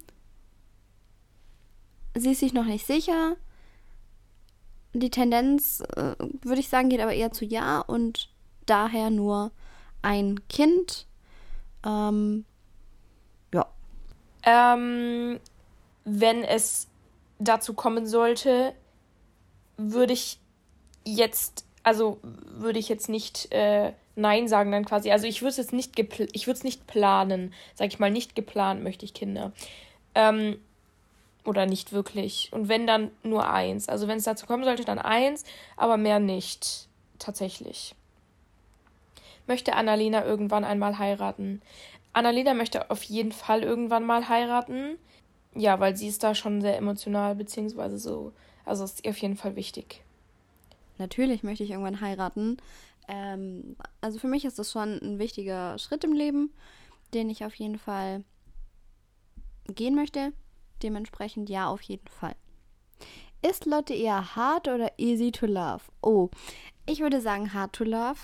[2.14, 3.36] Sie ist sich noch nicht sicher.
[4.94, 8.30] Die Tendenz, äh, würde ich sagen, geht aber eher zu Ja und
[8.64, 9.50] daher nur
[10.02, 11.06] ein Kind.
[11.84, 12.44] Ähm,
[13.52, 13.66] ja.
[14.44, 15.38] Ähm,
[16.04, 16.88] wenn es
[17.38, 18.74] dazu kommen sollte,
[19.76, 20.40] würde ich
[21.04, 25.10] jetzt, also würde ich jetzt nicht äh, Nein sagen dann quasi.
[25.10, 28.34] Also ich würde es jetzt nicht ich würde es nicht planen, sag ich mal, nicht
[28.34, 29.52] geplant möchte ich Kinder.
[30.14, 30.58] Ähm,
[31.44, 32.48] oder nicht wirklich.
[32.52, 33.88] Und wenn dann nur eins.
[33.88, 35.44] Also wenn es dazu kommen sollte, dann eins,
[35.76, 36.88] aber mehr nicht.
[37.18, 37.94] Tatsächlich.
[39.46, 41.62] Möchte Annalena irgendwann einmal heiraten?
[42.12, 44.98] Annalena möchte auf jeden Fall irgendwann mal heiraten.
[45.54, 48.32] Ja, weil sie ist da schon sehr emotional, beziehungsweise so.
[48.64, 50.02] Also ist ihr auf jeden Fall wichtig.
[50.98, 52.56] Natürlich möchte ich irgendwann heiraten.
[53.08, 56.52] Ähm, also für mich ist das schon ein wichtiger Schritt im Leben,
[57.14, 58.24] den ich auf jeden Fall
[59.68, 60.32] gehen möchte.
[60.82, 62.34] Dementsprechend ja, auf jeden Fall.
[63.42, 65.84] Ist Lotte eher hard oder easy to love?
[66.02, 66.30] Oh,
[66.86, 68.18] ich würde sagen hard to love.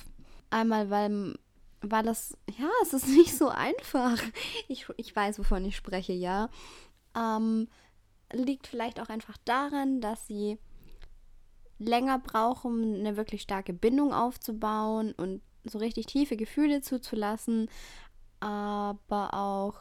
[0.51, 1.35] Einmal, weil,
[1.81, 4.19] weil das, ja, es ist nicht so einfach.
[4.69, 6.49] Ich, ich weiß, wovon ich spreche, ja.
[7.17, 7.69] Ähm,
[8.33, 10.59] liegt vielleicht auch einfach daran, dass sie
[11.89, 17.69] länger brauchen, um eine wirklich starke Bindung aufzubauen und so richtig tiefe Gefühle zuzulassen,
[18.41, 19.75] aber auch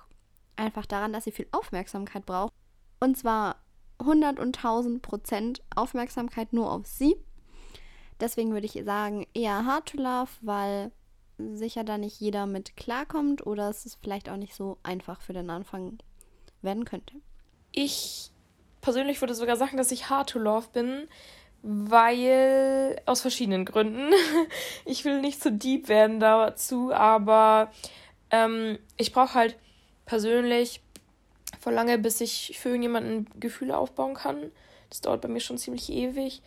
[0.56, 2.54] einfach daran, dass sie viel Aufmerksamkeit braucht.
[3.00, 3.58] Und zwar
[4.00, 7.16] 100 und 1000 Prozent Aufmerksamkeit nur auf sie.
[8.20, 10.92] Deswegen würde ich sagen, eher hard to love, weil
[11.38, 15.34] sicher da nicht jeder mit klarkommt oder es ist vielleicht auch nicht so einfach für
[15.34, 15.98] den Anfang
[16.62, 17.16] werden könnte.
[17.72, 18.32] Ich
[18.82, 21.08] persönlich würde sogar sagen, dass ich hard to love bin,
[21.64, 24.12] weil aus verschiedenen Gründen.
[24.86, 27.72] ich will nicht zu deep werden dazu, aber
[28.32, 29.58] ähm, ich brauche halt
[30.06, 30.82] persönlich
[31.60, 34.52] vor lange, bis ich für irgendjemanden Gefühle aufbauen kann.
[34.90, 36.42] Das dauert bei mir schon ziemlich ewig.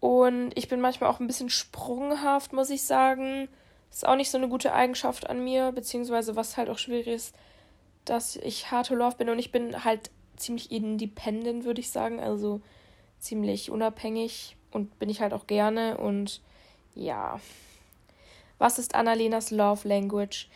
[0.00, 3.48] Und ich bin manchmal auch ein bisschen sprunghaft, muss ich sagen.
[3.90, 7.06] Das ist auch nicht so eine gute Eigenschaft an mir, beziehungsweise was halt auch schwierig
[7.06, 7.34] ist,
[8.04, 12.18] dass ich hard to love bin und ich bin halt ziemlich independent, würde ich sagen.
[12.18, 12.60] Also
[13.20, 15.98] ziemlich unabhängig und bin ich halt auch gerne.
[15.98, 16.40] Und
[16.94, 17.40] ja.
[18.58, 20.48] Was ist Annalenas Love Language?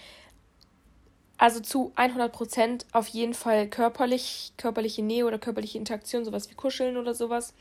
[1.36, 6.96] Also zu 100% auf jeden Fall körperlich, körperliche Nähe oder körperliche Interaktion, sowas wie Kuscheln
[6.96, 7.54] oder sowas.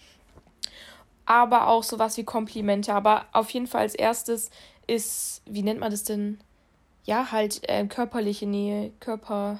[1.25, 2.93] Aber auch sowas wie Komplimente.
[2.93, 4.51] Aber auf jeden Fall als erstes
[4.87, 6.39] ist, wie nennt man das denn?
[7.05, 9.59] Ja, halt äh, körperliche Nähe, Körper.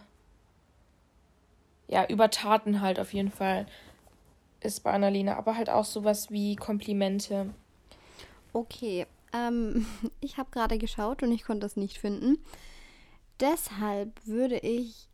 [1.88, 3.66] Ja, über Taten halt auf jeden Fall
[4.64, 5.38] ist bei Annalena.
[5.38, 7.54] Aber halt auch sowas wie Komplimente.
[8.54, 9.86] Okay, ähm,
[10.22, 12.38] ich habe gerade geschaut und ich konnte das nicht finden.
[13.40, 15.10] Deshalb würde ich,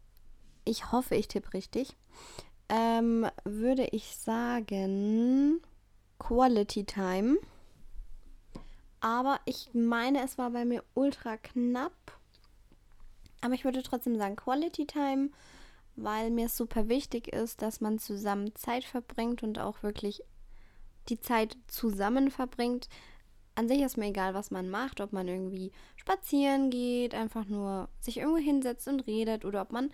[0.66, 1.96] ich hoffe, ich tippe richtig,
[2.68, 5.62] ähm, würde ich sagen
[6.20, 7.38] Quality Time.
[9.02, 11.94] Aber ich meine, es war bei mir ultra knapp.
[13.42, 15.30] Aber ich würde trotzdem sagen Quality Time,
[16.04, 20.24] weil mir es super wichtig ist, dass man zusammen Zeit verbringt und auch wirklich
[21.10, 22.88] die Zeit zusammen verbringt
[23.60, 27.90] an sich ist mir egal, was man macht, ob man irgendwie spazieren geht, einfach nur
[28.00, 29.92] sich irgendwo hinsetzt und redet oder ob man,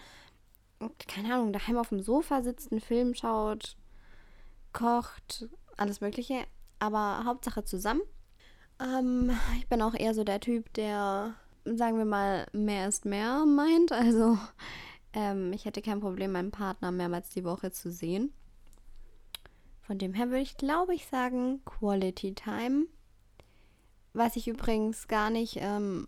[1.07, 3.75] keine Ahnung, daheim auf dem Sofa sitzt, einen Film schaut,
[4.71, 6.45] kocht, alles Mögliche.
[6.77, 8.01] Aber Hauptsache zusammen.
[8.79, 11.33] Ähm, ich bin auch eher so der Typ, der,
[11.63, 13.91] sagen wir mal, mehr ist mehr meint.
[13.91, 14.37] Also
[15.15, 18.31] ähm, ich hätte kein Problem, meinen Partner mehrmals die Woche zu sehen.
[19.81, 22.85] Von dem her würde ich, glaube ich, sagen, Quality Time.
[24.13, 26.07] Was ich übrigens gar nicht, ähm,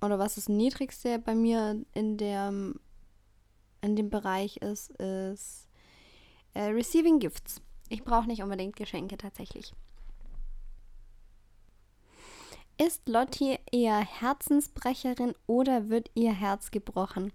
[0.00, 2.52] oder was das niedrigste bei mir in der
[3.84, 5.68] in dem Bereich ist, ist
[6.54, 7.60] äh, Receiving Gifts.
[7.90, 9.74] Ich brauche nicht unbedingt Geschenke tatsächlich.
[12.78, 17.32] Ist Lotti eher Herzensbrecherin oder wird ihr Herz gebrochen?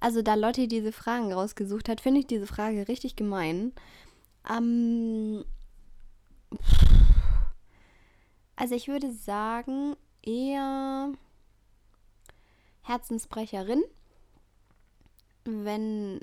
[0.00, 3.72] Also da Lotti diese Fragen rausgesucht hat, finde ich diese Frage richtig gemein.
[4.48, 5.44] Ähm,
[8.56, 11.12] also ich würde sagen, eher
[12.82, 13.82] Herzensbrecherin,
[15.44, 16.20] wenn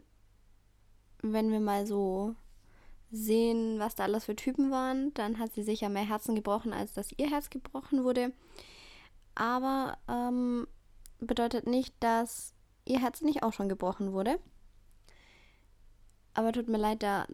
[1.21, 2.35] wenn wir mal so
[3.11, 6.93] sehen, was da alles für Typen waren, dann hat sie sicher mehr Herzen gebrochen, als
[6.93, 8.31] dass ihr Herz gebrochen wurde.
[9.35, 10.67] Aber ähm,
[11.19, 12.54] bedeutet nicht, dass
[12.85, 14.39] ihr Herz nicht auch schon gebrochen wurde.
[16.33, 17.27] Aber tut mir leid, da,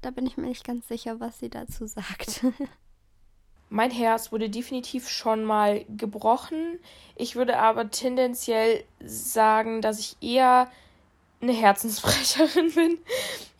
[0.00, 2.44] da bin ich mir nicht ganz sicher, was sie dazu sagt.
[3.68, 6.78] mein Herz wurde definitiv schon mal gebrochen.
[7.16, 10.70] Ich würde aber tendenziell sagen, dass ich eher
[11.40, 12.98] eine Herzensbrecherin bin.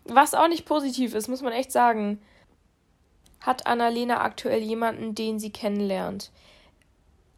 [0.04, 2.20] Was auch nicht positiv ist, muss man echt sagen.
[3.40, 6.30] Hat Annalena aktuell jemanden, den sie kennenlernt?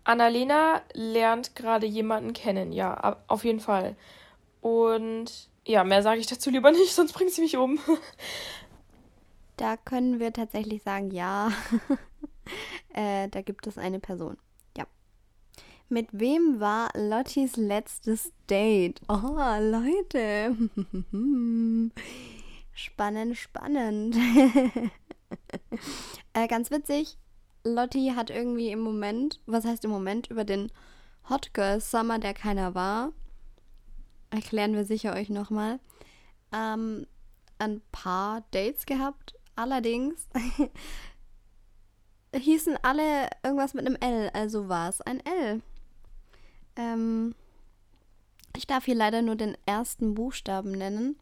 [0.09, 3.95] Annalena lernt gerade jemanden kennen, ja, auf jeden Fall.
[4.63, 7.79] Und ja, mehr sage ich dazu lieber nicht, sonst bringt sie mich um.
[9.59, 11.53] Da können wir tatsächlich sagen, ja.
[12.95, 14.39] äh, da gibt es eine Person.
[14.79, 14.87] Ja.
[15.91, 19.03] Mit wem war Lottis letztes Date?
[19.09, 20.57] Oh, Leute.
[22.73, 24.17] spannend, spannend.
[26.33, 27.19] äh, ganz witzig.
[27.65, 30.71] Lotti hat irgendwie im Moment, was heißt im Moment, über den
[31.29, 33.13] Hot Girl Summer, der keiner war,
[34.31, 35.81] erklären wir sicher euch nochmal,
[36.53, 37.07] ähm,
[37.59, 39.35] ein paar Dates gehabt.
[39.57, 40.29] Allerdings
[42.35, 45.63] hießen alle irgendwas mit einem L, also war es ein L.
[46.77, 47.35] Ähm,
[48.57, 51.19] ich darf hier leider nur den ersten Buchstaben nennen.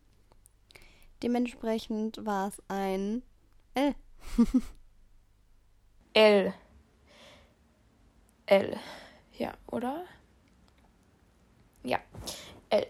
[1.23, 3.23] Dementsprechend war es ein
[3.75, 3.95] L.
[6.17, 6.55] L.
[8.47, 8.81] L.
[9.37, 10.03] Ja, oder?
[11.83, 11.99] Ja,
[12.71, 12.87] L.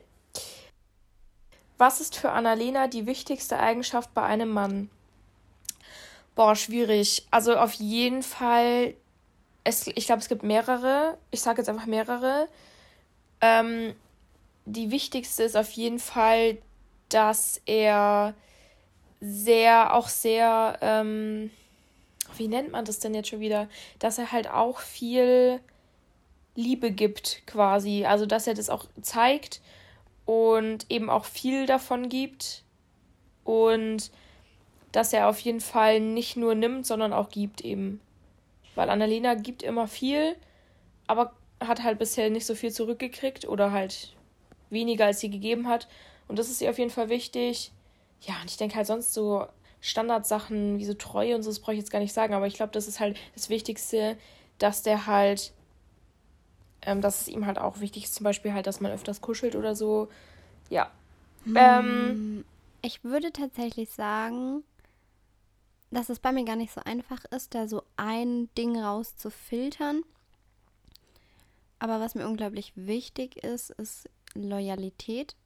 [1.77, 4.91] Was ist für Annalena die wichtigste Eigenschaft bei einem Mann?
[6.37, 7.27] Boah, schwierig.
[7.33, 8.95] Also auf jeden Fall,
[9.64, 11.18] es, ich glaube, es gibt mehrere.
[11.33, 12.47] Ich sage jetzt einfach mehrere.
[13.41, 13.97] Ähm,
[14.66, 16.59] die wichtigste ist auf jeden Fall,
[17.09, 18.35] dass er
[19.20, 21.51] sehr, auch sehr, ähm,
[22.39, 23.68] wie nennt man das denn jetzt schon wieder?
[23.99, 25.61] Dass er halt auch viel
[26.55, 28.05] Liebe gibt, quasi.
[28.05, 29.61] Also, dass er das auch zeigt
[30.24, 32.64] und eben auch viel davon gibt.
[33.45, 34.11] Und
[34.93, 38.01] dass er auf jeden Fall nicht nur nimmt, sondern auch gibt eben.
[38.74, 40.37] Weil Annalena gibt immer viel,
[41.07, 44.14] aber hat halt bisher nicht so viel zurückgekriegt oder halt
[44.70, 45.89] weniger, als sie gegeben hat.
[46.28, 47.72] Und das ist ihr auf jeden Fall wichtig.
[48.22, 49.47] Ja, und ich denke halt sonst so
[49.81, 52.55] Standardsachen wie so Treue und so, das brauche ich jetzt gar nicht sagen, aber ich
[52.55, 54.16] glaube, das ist halt das Wichtigste,
[54.59, 55.53] dass der halt,
[56.83, 59.55] ähm, dass es ihm halt auch wichtig ist, zum Beispiel halt, dass man öfters kuschelt
[59.55, 60.09] oder so.
[60.70, 60.91] Ja.
[61.45, 62.45] Hm, ähm,
[62.83, 64.64] ich würde tatsächlich sagen,
[65.91, 70.03] dass es bei mir gar nicht so einfach ist, da so ein Ding rauszufiltern.
[71.79, 75.37] Aber was mir unglaublich wichtig ist, ist Loyalität.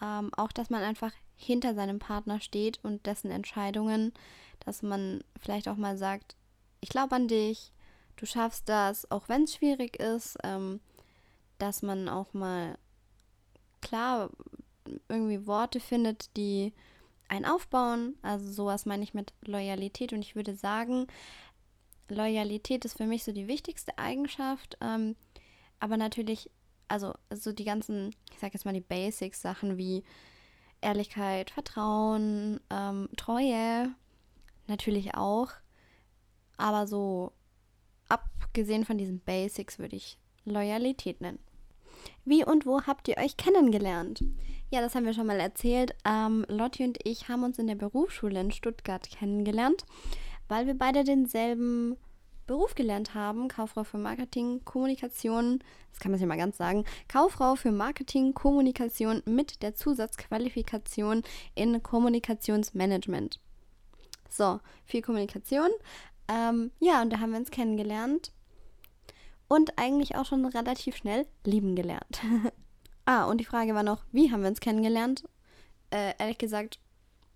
[0.00, 4.12] Ähm, auch, dass man einfach hinter seinem Partner steht und dessen Entscheidungen,
[4.60, 6.36] dass man vielleicht auch mal sagt,
[6.80, 7.72] ich glaube an dich,
[8.16, 10.80] du schaffst das, auch wenn es schwierig ist, ähm,
[11.58, 12.78] dass man auch mal
[13.80, 14.30] klar
[15.08, 16.72] irgendwie Worte findet, die
[17.28, 18.16] einen aufbauen.
[18.22, 21.06] Also sowas meine ich mit Loyalität und ich würde sagen,
[22.08, 25.16] Loyalität ist für mich so die wichtigste Eigenschaft, ähm,
[25.80, 26.50] aber natürlich
[26.92, 30.04] also so die ganzen, ich sag jetzt mal die Basics-Sachen wie
[30.82, 33.94] Ehrlichkeit, Vertrauen, ähm, Treue,
[34.66, 35.48] natürlich auch.
[36.56, 37.32] Aber so
[38.08, 41.38] abgesehen von diesen Basics würde ich Loyalität nennen.
[42.24, 44.22] Wie und wo habt ihr euch kennengelernt?
[44.70, 45.94] Ja, das haben wir schon mal erzählt.
[46.04, 49.84] Ähm, Lotti und ich haben uns in der Berufsschule in Stuttgart kennengelernt,
[50.48, 51.96] weil wir beide denselben
[52.46, 57.54] Beruf gelernt haben, Kauffrau für Marketing, Kommunikation, das kann man sich mal ganz sagen, Kauffrau
[57.54, 61.22] für Marketing, Kommunikation mit der Zusatzqualifikation
[61.54, 63.40] in Kommunikationsmanagement.
[64.28, 65.68] So, viel Kommunikation.
[66.28, 68.32] Ähm, ja, und da haben wir uns kennengelernt
[69.48, 72.20] und eigentlich auch schon relativ schnell lieben gelernt.
[73.04, 75.24] ah, und die Frage war noch, wie haben wir uns kennengelernt?
[75.90, 76.78] Äh, ehrlich gesagt,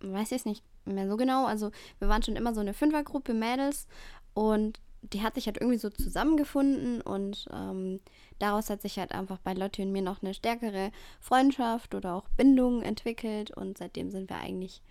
[0.01, 1.47] weiß ich es nicht mehr so genau.
[1.47, 3.87] Also wir waren schon immer so eine Fünfergruppe Mädels
[4.35, 4.81] und
[5.13, 8.01] die hat sich halt irgendwie so zusammengefunden und ähm,
[8.39, 10.91] daraus hat sich halt einfach bei Lotti und mir noch eine stärkere
[11.21, 14.83] Freundschaft oder auch Bindung entwickelt und seitdem sind wir eigentlich,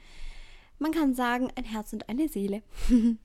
[0.80, 2.62] man kann sagen, ein Herz und eine Seele.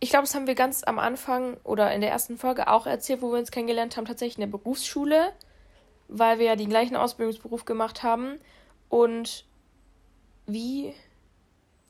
[0.00, 3.22] ich glaube, das haben wir ganz am Anfang oder in der ersten Folge auch erzählt,
[3.22, 5.32] wo wir uns kennengelernt haben, tatsächlich in der Berufsschule,
[6.08, 8.38] weil wir ja den gleichen Ausbildungsberuf gemacht haben
[8.88, 9.44] und
[10.46, 10.94] wie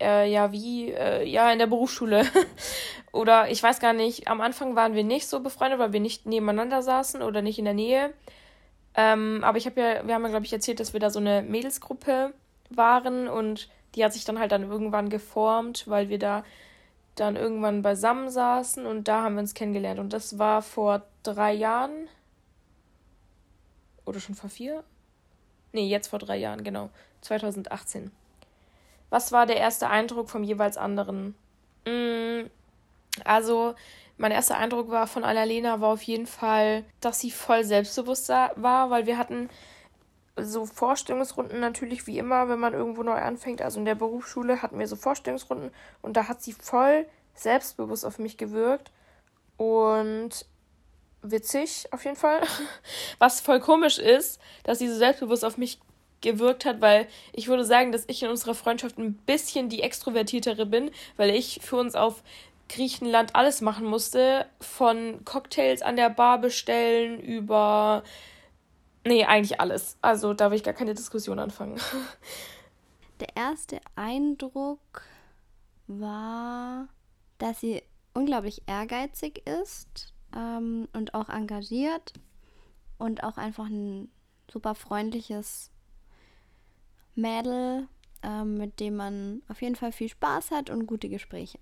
[0.00, 2.24] äh, ja, wie, äh, ja, in der Berufsschule.
[3.12, 6.26] oder ich weiß gar nicht, am Anfang waren wir nicht so befreundet, weil wir nicht
[6.26, 8.12] nebeneinander saßen oder nicht in der Nähe.
[8.94, 11.18] Ähm, aber ich habe ja, wir haben ja, glaube ich, erzählt, dass wir da so
[11.18, 12.32] eine Mädelsgruppe
[12.70, 16.44] waren und die hat sich dann halt dann irgendwann geformt, weil wir da
[17.14, 19.98] dann irgendwann beisammen saßen und da haben wir uns kennengelernt.
[19.98, 22.08] Und das war vor drei Jahren.
[24.04, 24.84] Oder schon vor vier?
[25.72, 26.90] Nee, jetzt vor drei Jahren, genau.
[27.22, 28.12] 2018.
[29.10, 31.34] Was war der erste Eindruck vom jeweils anderen?
[31.86, 32.50] Mm,
[33.24, 33.74] also,
[34.18, 38.90] mein erster Eindruck war von Annalena war auf jeden Fall, dass sie voll selbstbewusst war,
[38.90, 39.50] weil wir hatten
[40.38, 43.62] so Vorstellungsrunden natürlich wie immer, wenn man irgendwo neu anfängt.
[43.62, 45.70] Also in der Berufsschule hatten wir so Vorstellungsrunden
[46.02, 48.90] und da hat sie voll selbstbewusst auf mich gewirkt
[49.56, 50.46] und
[51.22, 52.42] witzig auf jeden Fall.
[53.18, 55.80] Was voll komisch ist, dass sie so selbstbewusst auf mich
[56.20, 60.66] gewirkt hat, weil ich würde sagen, dass ich in unserer Freundschaft ein bisschen die extrovertiertere
[60.66, 62.22] bin, weil ich für uns auf
[62.68, 68.02] Griechenland alles machen musste, von Cocktails an der Bar bestellen über
[69.06, 69.96] Nee, eigentlich alles.
[70.02, 71.80] Also da will ich gar keine Diskussion anfangen.
[73.20, 75.02] Der erste Eindruck
[75.86, 76.88] war,
[77.38, 77.82] dass sie
[78.14, 82.14] unglaublich ehrgeizig ist ähm, und auch engagiert
[82.98, 84.10] und auch einfach ein
[84.50, 85.70] super freundliches
[87.16, 87.88] Mädel,
[88.22, 91.58] ähm, mit dem man auf jeden Fall viel Spaß hat und gute Gespräche.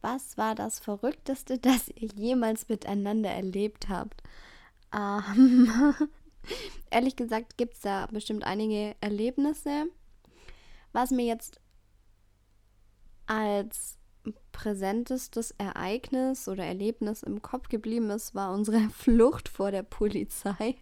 [0.00, 4.22] Was war das Verrückteste, das ihr jemals miteinander erlebt habt?
[4.94, 5.68] Ähm,
[6.90, 9.86] ehrlich gesagt gibt es da bestimmt einige Erlebnisse.
[10.92, 11.60] Was mir jetzt
[13.26, 13.96] als
[14.52, 20.76] präsentestes Ereignis oder Erlebnis im Kopf geblieben ist, war unsere Flucht vor der Polizei.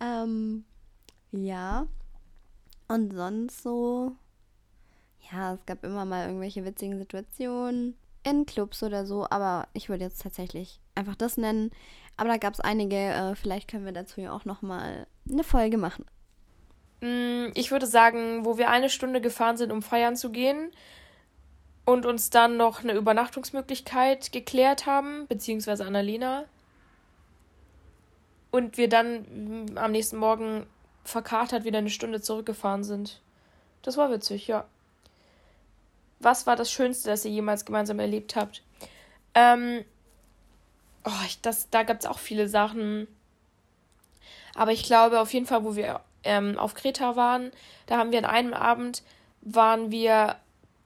[0.00, 0.64] Ähm,
[1.32, 1.86] ja.
[2.88, 4.12] Und sonst so,
[5.30, 10.04] ja, es gab immer mal irgendwelche witzigen Situationen in Clubs oder so, aber ich würde
[10.04, 11.70] jetzt tatsächlich einfach das nennen.
[12.16, 15.78] Aber da gab es einige, äh, vielleicht können wir dazu ja auch nochmal eine Folge
[15.78, 16.04] machen.
[17.00, 20.70] Mm, ich würde sagen, wo wir eine Stunde gefahren sind, um feiern zu gehen
[21.86, 26.44] und uns dann noch eine Übernachtungsmöglichkeit geklärt haben, beziehungsweise Annalena.
[28.50, 30.66] Und wir dann mm, am nächsten Morgen
[31.04, 33.20] verkatert wieder eine Stunde zurückgefahren sind.
[33.82, 34.64] Das war witzig, ja.
[36.18, 38.62] Was war das Schönste, das ihr jemals gemeinsam erlebt habt?
[39.34, 39.84] Ähm,
[41.04, 43.06] oh, ich, das, da gab es auch viele Sachen.
[44.54, 47.50] Aber ich glaube auf jeden Fall, wo wir ähm, auf Kreta waren,
[47.86, 49.02] da haben wir an einem Abend,
[49.40, 50.36] waren wir,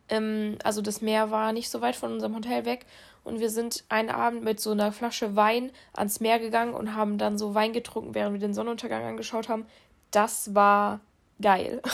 [0.09, 2.87] ähm, also das Meer war nicht so weit von unserem Hotel weg.
[3.25, 7.19] Und wir sind einen Abend mit so einer Flasche Wein ans Meer gegangen und haben
[7.19, 9.67] dann so Wein getrunken, während wir den Sonnenuntergang angeschaut haben.
[10.11, 11.01] Das war
[11.41, 11.83] geil.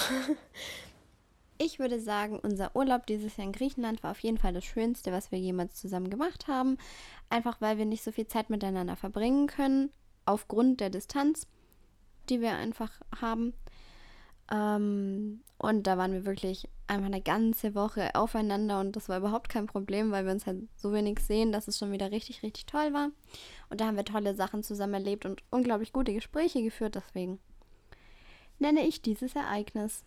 [1.62, 5.12] Ich würde sagen, unser Urlaub dieses Jahr in Griechenland war auf jeden Fall das Schönste,
[5.12, 6.78] was wir jemals zusammen gemacht haben.
[7.28, 9.90] Einfach weil wir nicht so viel Zeit miteinander verbringen können,
[10.24, 11.46] aufgrund der Distanz,
[12.30, 13.52] die wir einfach haben.
[14.50, 19.48] Ähm, und da waren wir wirklich einfach eine ganze Woche aufeinander und das war überhaupt
[19.48, 22.66] kein Problem, weil wir uns halt so wenig sehen, dass es schon wieder richtig, richtig
[22.66, 23.10] toll war.
[23.68, 26.94] Und da haben wir tolle Sachen zusammen erlebt und unglaublich gute Gespräche geführt.
[26.94, 27.38] Deswegen
[28.58, 30.04] nenne ich dieses Ereignis.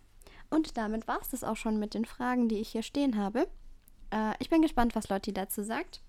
[0.50, 3.48] Und damit war es das auch schon mit den Fragen, die ich hier stehen habe.
[4.10, 6.02] Äh, ich bin gespannt, was Lotti dazu sagt.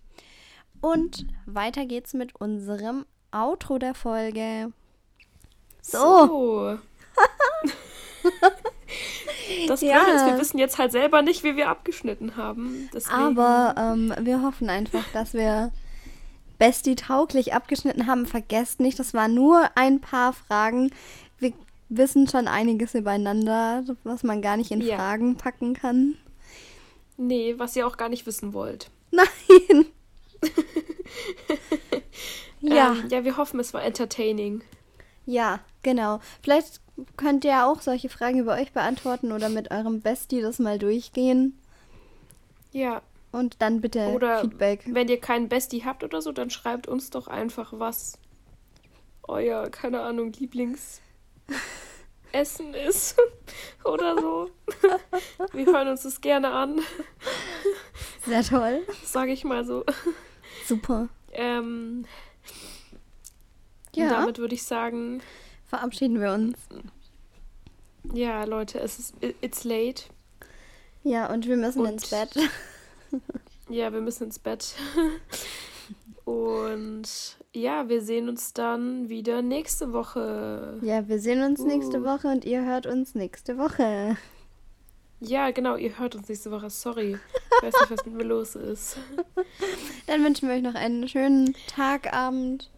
[0.81, 4.71] Und weiter geht's mit unserem Outro der Folge.
[5.81, 6.27] So.
[6.27, 6.79] so.
[9.67, 10.15] das Blöde ja.
[10.15, 12.89] ist, wir wissen jetzt halt selber nicht, wie wir abgeschnitten haben.
[12.93, 13.15] Deswegen.
[13.15, 15.71] Aber ähm, wir hoffen einfach, dass wir
[16.57, 18.25] Bestie tauglich abgeschnitten haben.
[18.25, 20.91] Vergesst nicht, das waren nur ein paar Fragen.
[21.39, 21.53] Wir
[21.89, 24.95] wissen schon einiges übereinander, was man gar nicht in ja.
[24.95, 26.15] Fragen packen kann.
[27.17, 28.89] Nee, was ihr auch gar nicht wissen wollt.
[29.11, 29.85] Nein.
[32.61, 32.93] ja.
[32.93, 34.61] Ähm, ja, wir hoffen, es war entertaining.
[35.25, 36.19] Ja, genau.
[36.41, 36.81] Vielleicht
[37.17, 41.59] könnt ihr auch solche Fragen über euch beantworten oder mit eurem Bestie das mal durchgehen.
[42.71, 43.01] Ja.
[43.31, 44.83] Und dann bitte oder Feedback.
[44.85, 48.17] Wenn ihr keinen Bestie habt oder so, dann schreibt uns doch einfach was
[49.23, 51.01] euer, keine Ahnung, Lieblings
[52.31, 53.17] Essen ist
[53.83, 54.51] oder so.
[55.51, 56.79] Wir hören uns das gerne an.
[58.25, 58.85] Sehr toll.
[59.03, 59.83] Sage ich mal so.
[60.65, 61.09] Super.
[61.33, 62.05] Ähm,
[63.95, 64.09] ja.
[64.09, 65.21] damit würde ich sagen,
[65.75, 66.57] verabschieden wir uns.
[68.13, 70.03] Ja, Leute, es ist it's late.
[71.03, 72.33] Ja, und wir müssen und, ins Bett.
[73.69, 74.75] ja, wir müssen ins Bett.
[76.25, 80.79] Und ja, wir sehen uns dann wieder nächste Woche.
[80.81, 81.67] Ja, wir sehen uns uh.
[81.67, 84.17] nächste Woche und ihr hört uns nächste Woche.
[85.19, 86.71] Ja, genau, ihr hört uns nächste Woche.
[86.71, 87.19] Sorry.
[87.57, 88.97] Ich weiß nicht, was mit mir los ist.
[90.07, 92.71] Dann wünschen wir euch noch einen schönen Tag, Abend,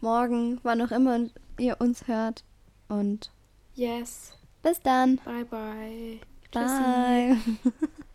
[0.00, 1.20] Morgen, wann auch immer
[1.58, 2.44] ihr uns hört.
[2.88, 3.30] Und
[3.74, 4.36] Yes.
[4.62, 5.16] Bis dann.
[5.24, 6.20] Bye, bye.
[6.52, 7.36] Bye.